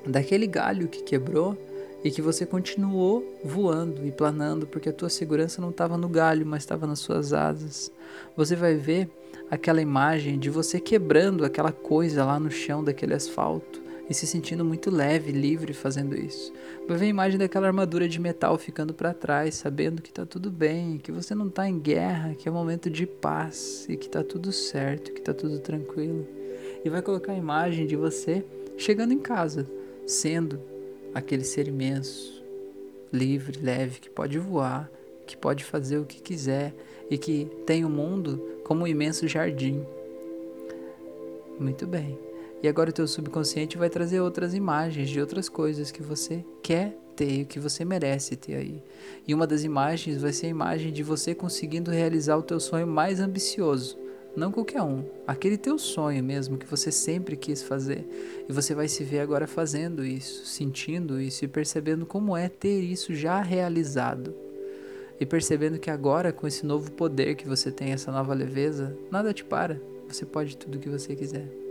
daquele 0.06 0.46
galho 0.46 0.88
que 0.88 1.02
quebrou 1.02 1.54
e 2.02 2.10
que 2.10 2.22
você 2.22 2.46
continuou 2.46 3.38
voando 3.44 4.06
e 4.06 4.10
planando 4.10 4.66
porque 4.66 4.88
a 4.88 4.92
tua 4.94 5.10
segurança 5.10 5.60
não 5.60 5.68
estava 5.68 5.98
no 5.98 6.08
galho, 6.08 6.46
mas 6.46 6.62
estava 6.62 6.86
nas 6.86 7.00
suas 7.00 7.34
asas. 7.34 7.92
Você 8.34 8.56
vai 8.56 8.76
ver 8.76 9.10
aquela 9.50 9.82
imagem 9.82 10.38
de 10.38 10.48
você 10.48 10.80
quebrando 10.80 11.44
aquela 11.44 11.70
coisa 11.70 12.24
lá 12.24 12.40
no 12.40 12.50
chão 12.50 12.82
daquele 12.82 13.12
asfalto 13.12 13.83
e 14.08 14.14
se 14.14 14.26
sentindo 14.26 14.64
muito 14.64 14.90
leve, 14.90 15.32
livre 15.32 15.72
fazendo 15.72 16.14
isso. 16.14 16.52
Vai 16.86 16.98
ver 16.98 17.06
a 17.06 17.08
imagem 17.08 17.38
daquela 17.38 17.66
armadura 17.66 18.08
de 18.08 18.20
metal 18.20 18.58
ficando 18.58 18.92
para 18.92 19.14
trás, 19.14 19.54
sabendo 19.54 20.02
que 20.02 20.10
está 20.10 20.26
tudo 20.26 20.50
bem, 20.50 20.98
que 20.98 21.10
você 21.10 21.34
não 21.34 21.48
está 21.48 21.68
em 21.68 21.78
guerra, 21.78 22.34
que 22.34 22.48
é 22.48 22.52
um 22.52 22.54
momento 22.54 22.90
de 22.90 23.06
paz 23.06 23.86
e 23.88 23.96
que 23.96 24.06
está 24.06 24.22
tudo 24.22 24.52
certo, 24.52 25.12
que 25.12 25.20
está 25.20 25.32
tudo 25.32 25.58
tranquilo. 25.58 26.26
E 26.84 26.90
vai 26.90 27.00
colocar 27.00 27.32
a 27.32 27.36
imagem 27.36 27.86
de 27.86 27.96
você 27.96 28.44
chegando 28.76 29.12
em 29.12 29.18
casa, 29.18 29.66
sendo 30.06 30.60
aquele 31.14 31.44
ser 31.44 31.68
imenso, 31.68 32.44
livre, 33.12 33.58
leve, 33.62 34.00
que 34.00 34.10
pode 34.10 34.38
voar, 34.38 34.90
que 35.26 35.36
pode 35.36 35.64
fazer 35.64 35.98
o 35.98 36.04
que 36.04 36.20
quiser 36.20 36.74
e 37.10 37.16
que 37.16 37.48
tem 37.64 37.84
o 37.84 37.88
mundo 37.88 38.60
como 38.64 38.84
um 38.84 38.86
imenso 38.86 39.26
jardim. 39.26 39.82
Muito 41.58 41.86
bem. 41.86 42.18
E 42.64 42.66
agora 42.68 42.88
o 42.88 42.92
teu 42.94 43.06
subconsciente 43.06 43.76
vai 43.76 43.90
trazer 43.90 44.20
outras 44.20 44.54
imagens 44.54 45.10
de 45.10 45.20
outras 45.20 45.50
coisas 45.50 45.90
que 45.90 46.02
você 46.02 46.42
quer 46.62 46.96
ter, 47.14 47.44
que 47.44 47.60
você 47.60 47.84
merece 47.84 48.36
ter 48.36 48.54
aí. 48.54 48.82
E 49.28 49.34
uma 49.34 49.46
das 49.46 49.64
imagens 49.64 50.22
vai 50.22 50.32
ser 50.32 50.46
a 50.46 50.48
imagem 50.48 50.90
de 50.90 51.02
você 51.02 51.34
conseguindo 51.34 51.90
realizar 51.90 52.38
o 52.38 52.42
teu 52.42 52.58
sonho 52.58 52.86
mais 52.86 53.20
ambicioso. 53.20 53.98
Não 54.34 54.50
qualquer 54.50 54.80
um, 54.80 55.04
aquele 55.26 55.58
teu 55.58 55.78
sonho 55.78 56.24
mesmo 56.24 56.56
que 56.56 56.64
você 56.64 56.90
sempre 56.90 57.36
quis 57.36 57.62
fazer. 57.62 58.08
E 58.48 58.50
você 58.50 58.74
vai 58.74 58.88
se 58.88 59.04
ver 59.04 59.18
agora 59.18 59.46
fazendo 59.46 60.02
isso, 60.02 60.46
sentindo 60.46 61.20
isso 61.20 61.44
e 61.44 61.48
percebendo 61.48 62.06
como 62.06 62.34
é 62.34 62.48
ter 62.48 62.80
isso 62.80 63.14
já 63.14 63.42
realizado. 63.42 64.34
E 65.20 65.26
percebendo 65.26 65.78
que 65.78 65.90
agora, 65.90 66.32
com 66.32 66.46
esse 66.46 66.64
novo 66.64 66.90
poder 66.92 67.34
que 67.34 67.46
você 67.46 67.70
tem, 67.70 67.92
essa 67.92 68.10
nova 68.10 68.32
leveza, 68.32 68.96
nada 69.10 69.34
te 69.34 69.44
para. 69.44 69.78
Você 70.08 70.24
pode 70.24 70.56
tudo 70.56 70.76
o 70.76 70.80
que 70.80 70.88
você 70.88 71.14
quiser. 71.14 71.63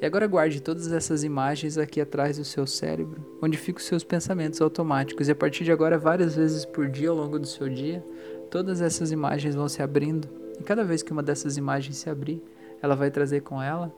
E 0.00 0.06
agora 0.06 0.26
guarde 0.26 0.60
todas 0.60 0.92
essas 0.92 1.24
imagens 1.24 1.78
aqui 1.78 2.00
atrás 2.00 2.36
do 2.36 2.44
seu 2.44 2.66
cérebro, 2.66 3.38
onde 3.42 3.56
ficam 3.56 3.78
os 3.78 3.86
seus 3.86 4.04
pensamentos 4.04 4.60
automáticos. 4.60 5.28
E 5.28 5.32
a 5.32 5.34
partir 5.34 5.64
de 5.64 5.72
agora, 5.72 5.96
várias 5.96 6.34
vezes 6.34 6.64
por 6.64 6.88
dia, 6.88 7.10
ao 7.10 7.16
longo 7.16 7.38
do 7.38 7.46
seu 7.46 7.68
dia, 7.68 8.04
todas 8.50 8.80
essas 8.80 9.10
imagens 9.12 9.54
vão 9.54 9.68
se 9.68 9.82
abrindo 9.82 10.28
e 10.58 10.62
cada 10.62 10.84
vez 10.84 11.02
que 11.02 11.12
uma 11.12 11.22
dessas 11.22 11.56
imagens 11.56 11.96
se 11.96 12.08
abrir, 12.08 12.42
ela 12.82 12.94
vai 12.94 13.10
trazer 13.10 13.40
com 13.40 13.62
ela 13.62 13.92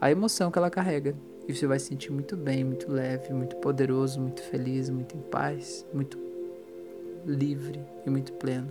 a 0.00 0.10
emoção 0.10 0.50
que 0.50 0.58
ela 0.58 0.70
carrega. 0.70 1.14
E 1.46 1.54
você 1.54 1.66
vai 1.66 1.78
se 1.78 1.86
sentir 1.86 2.12
muito 2.12 2.36
bem, 2.36 2.62
muito 2.62 2.90
leve, 2.90 3.32
muito 3.32 3.56
poderoso, 3.56 4.20
muito 4.20 4.42
feliz, 4.42 4.90
muito 4.90 5.16
em 5.16 5.20
paz, 5.20 5.84
muito 5.92 6.18
livre 7.26 7.80
e 8.06 8.10
muito 8.10 8.32
pleno. 8.34 8.68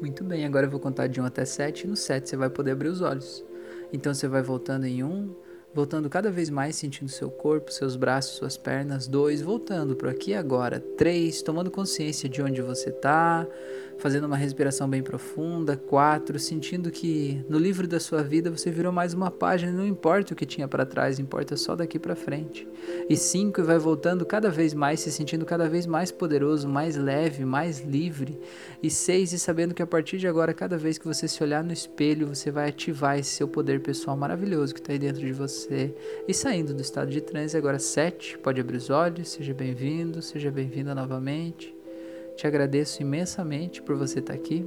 Muito 0.00 0.22
bem, 0.24 0.44
agora 0.44 0.66
eu 0.66 0.70
vou 0.70 0.80
contar 0.80 1.06
de 1.06 1.20
1 1.20 1.24
até 1.24 1.44
7 1.44 1.84
e 1.84 1.86
no 1.88 1.96
7 1.96 2.28
você 2.28 2.36
vai 2.36 2.50
poder 2.50 2.72
abrir 2.72 2.88
os 2.88 3.00
olhos. 3.00 3.44
Então 3.92 4.12
você 4.12 4.28
vai 4.28 4.42
voltando 4.42 4.84
em 4.84 5.02
1, 5.02 5.34
voltando 5.74 6.08
cada 6.08 6.30
vez 6.30 6.50
mais, 6.50 6.76
sentindo 6.76 7.10
seu 7.10 7.30
corpo, 7.30 7.72
seus 7.72 7.96
braços, 7.96 8.36
suas 8.36 8.56
pernas. 8.56 9.06
2, 9.06 9.42
voltando 9.42 9.96
para 9.96 10.10
aqui 10.10 10.34
agora. 10.34 10.80
3, 10.80 11.42
tomando 11.42 11.70
consciência 11.70 12.28
de 12.28 12.42
onde 12.42 12.60
você 12.60 12.90
está 12.90 13.46
fazendo 13.98 14.24
uma 14.24 14.36
respiração 14.36 14.88
bem 14.88 15.02
profunda. 15.02 15.76
Quatro, 15.76 16.38
sentindo 16.38 16.90
que 16.90 17.44
no 17.48 17.58
livro 17.58 17.86
da 17.86 18.00
sua 18.00 18.22
vida 18.22 18.50
você 18.50 18.70
virou 18.70 18.92
mais 18.92 19.12
uma 19.12 19.30
página, 19.30 19.72
não 19.72 19.86
importa 19.86 20.32
o 20.32 20.36
que 20.36 20.46
tinha 20.46 20.66
para 20.66 20.86
trás, 20.86 21.18
importa 21.18 21.56
só 21.56 21.76
daqui 21.76 21.98
para 21.98 22.14
frente. 22.14 22.66
E 23.08 23.16
cinco, 23.16 23.62
vai 23.62 23.78
voltando 23.78 24.24
cada 24.24 24.50
vez 24.50 24.72
mais, 24.72 25.00
se 25.00 25.10
sentindo 25.10 25.44
cada 25.44 25.68
vez 25.68 25.86
mais 25.86 26.10
poderoso, 26.10 26.68
mais 26.68 26.96
leve, 26.96 27.44
mais 27.44 27.80
livre. 27.80 28.38
E 28.82 28.90
seis, 28.90 29.32
e 29.32 29.38
sabendo 29.38 29.74
que 29.74 29.82
a 29.82 29.86
partir 29.86 30.18
de 30.18 30.28
agora, 30.28 30.54
cada 30.54 30.78
vez 30.78 30.98
que 30.98 31.06
você 31.06 31.26
se 31.26 31.42
olhar 31.42 31.62
no 31.64 31.72
espelho, 31.72 32.28
você 32.28 32.50
vai 32.50 32.68
ativar 32.68 33.18
esse 33.18 33.30
seu 33.30 33.48
poder 33.48 33.80
pessoal 33.80 34.16
maravilhoso 34.16 34.72
que 34.74 34.80
está 34.80 34.92
aí 34.92 34.98
dentro 34.98 35.20
de 35.20 35.32
você. 35.32 35.94
E 36.26 36.32
saindo 36.32 36.72
do 36.72 36.82
estado 36.82 37.10
de 37.10 37.20
transe, 37.20 37.56
agora 37.56 37.78
sete, 37.78 38.38
pode 38.38 38.60
abrir 38.60 38.76
os 38.76 38.90
olhos, 38.90 39.28
seja 39.28 39.52
bem-vindo, 39.52 40.22
seja 40.22 40.50
bem-vinda 40.50 40.94
novamente. 40.94 41.77
Te 42.38 42.46
agradeço 42.46 43.02
imensamente 43.02 43.82
por 43.82 43.96
você 43.96 44.20
estar 44.20 44.32
aqui. 44.32 44.64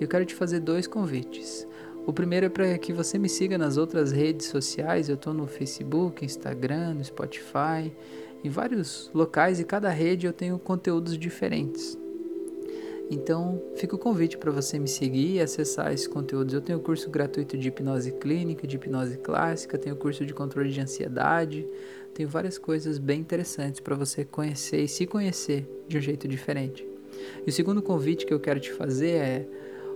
Eu 0.00 0.08
quero 0.08 0.24
te 0.24 0.34
fazer 0.34 0.60
dois 0.60 0.86
convites. 0.86 1.68
O 2.06 2.14
primeiro 2.14 2.46
é 2.46 2.48
para 2.48 2.78
que 2.78 2.94
você 2.94 3.18
me 3.18 3.28
siga 3.28 3.58
nas 3.58 3.76
outras 3.76 4.10
redes 4.10 4.46
sociais. 4.46 5.10
Eu 5.10 5.16
estou 5.16 5.34
no 5.34 5.46
Facebook, 5.46 6.24
Instagram, 6.24 6.94
no 6.94 7.04
Spotify, 7.04 7.92
em 8.42 8.48
vários 8.48 9.10
locais 9.12 9.60
e 9.60 9.64
cada 9.64 9.90
rede 9.90 10.26
eu 10.26 10.32
tenho 10.32 10.58
conteúdos 10.58 11.18
diferentes. 11.18 11.98
Então, 13.10 13.60
fica 13.76 13.94
o 13.94 13.98
convite 13.98 14.38
para 14.38 14.50
você 14.50 14.78
me 14.78 14.88
seguir 14.88 15.34
e 15.34 15.40
acessar 15.42 15.92
esses 15.92 16.08
conteúdos. 16.08 16.54
Eu 16.54 16.62
tenho 16.62 16.80
curso 16.80 17.10
gratuito 17.10 17.58
de 17.58 17.68
hipnose 17.68 18.12
clínica, 18.12 18.66
de 18.66 18.76
hipnose 18.76 19.18
clássica, 19.18 19.76
tenho 19.76 19.94
curso 19.94 20.24
de 20.24 20.32
controle 20.32 20.70
de 20.70 20.80
ansiedade, 20.80 21.68
tenho 22.14 22.30
várias 22.30 22.56
coisas 22.56 22.96
bem 22.96 23.20
interessantes 23.20 23.78
para 23.78 23.94
você 23.94 24.24
conhecer 24.24 24.84
e 24.84 24.88
se 24.88 25.06
conhecer 25.06 25.68
de 25.86 25.98
um 25.98 26.00
jeito 26.00 26.26
diferente. 26.26 26.93
E 27.46 27.50
o 27.50 27.52
segundo 27.52 27.82
convite 27.82 28.26
que 28.26 28.34
eu 28.34 28.40
quero 28.40 28.60
te 28.60 28.72
fazer 28.72 29.16
é: 29.16 29.46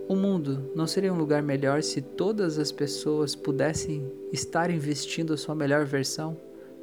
o 0.09 0.17
mundo 0.17 0.71
não 0.75 0.87
seria 0.87 1.13
um 1.13 1.19
lugar 1.19 1.43
melhor 1.43 1.83
se 1.83 2.01
todas 2.01 2.59
as 2.59 2.73
pessoas 2.73 3.35
pudessem 3.35 4.11
estar 4.33 4.71
investindo 4.71 5.35
a 5.35 5.37
sua 5.37 5.55
melhor 5.55 5.85
versão, 5.85 6.37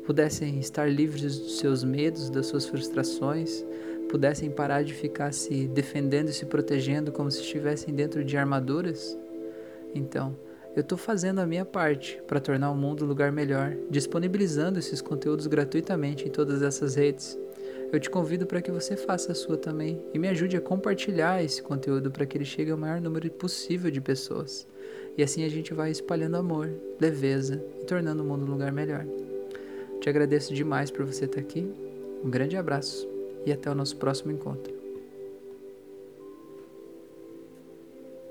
pudessem 0.06 0.60
estar 0.60 0.88
livres 0.92 1.40
dos 1.40 1.58
seus 1.58 1.84
medos, 1.84 2.30
das 2.30 2.46
suas 2.46 2.66
frustrações, 2.66 3.66
pudessem 4.10 4.52
parar 4.52 4.84
de 4.84 4.94
ficar 4.94 5.34
se 5.34 5.68
defendendo 5.68 6.30
e 6.30 6.34
se 6.34 6.46
protegendo 6.46 7.12
como 7.12 7.32
se 7.32 7.42
estivessem 7.42 7.94
dentro 7.94 8.24
de 8.24 8.38
armaduras? 8.38 9.18
Então, 9.94 10.36
eu 10.76 10.82
estou 10.82 10.98
fazendo 10.98 11.40
a 11.40 11.48
minha 11.48 11.66
parte 11.66 12.22
para 12.28 12.40
tornar 12.40 12.70
o 12.70 12.76
mundo 12.76 13.06
um 13.06 13.08
lugar 13.08 13.32
melhor, 13.32 13.76
disponibilizando 13.90 14.78
esses 14.78 15.02
conteúdos 15.02 15.48
gratuitamente 15.48 16.28
em 16.28 16.32
todas 16.32 16.62
essas 16.62 16.96
redes. 16.96 17.40
Eu 17.96 18.00
te 18.00 18.10
convido 18.10 18.46
para 18.46 18.62
que 18.62 18.72
você 18.72 18.98
faça 18.98 19.32
a 19.32 19.36
sua 19.36 19.58
também 19.58 20.02
e 20.14 20.20
me 20.20 20.28
ajude 20.28 20.58
a 20.58 20.62
compartilhar 20.62 21.42
esse 21.42 21.62
conteúdo 21.62 22.12
para 22.12 22.26
que 22.26 22.38
ele 22.38 22.44
chegue 22.44 22.72
ao 22.72 22.78
maior 22.78 23.00
número 23.00 23.30
possível 23.32 23.90
de 23.90 24.02
pessoas. 24.02 24.68
E 25.18 25.24
assim 25.24 25.46
a 25.46 25.50
gente 25.50 25.74
vai 25.74 25.92
espalhando 25.92 26.36
amor, 26.36 26.70
leveza 27.00 27.64
e 27.82 27.86
tornando 27.86 28.22
o 28.22 28.26
mundo 28.26 28.46
um 28.46 28.52
lugar 28.52 28.72
melhor. 28.72 29.06
Te 30.02 30.10
agradeço 30.10 30.54
demais 30.54 30.92
por 30.92 31.06
você 31.06 31.24
estar 31.24 31.40
aqui. 31.40 31.66
Um 32.22 32.30
grande 32.30 32.58
abraço 32.58 33.08
e 33.46 33.52
até 33.52 33.72
o 33.72 33.76
nosso 33.76 33.96
próximo 33.96 34.32
encontro. 34.32 34.75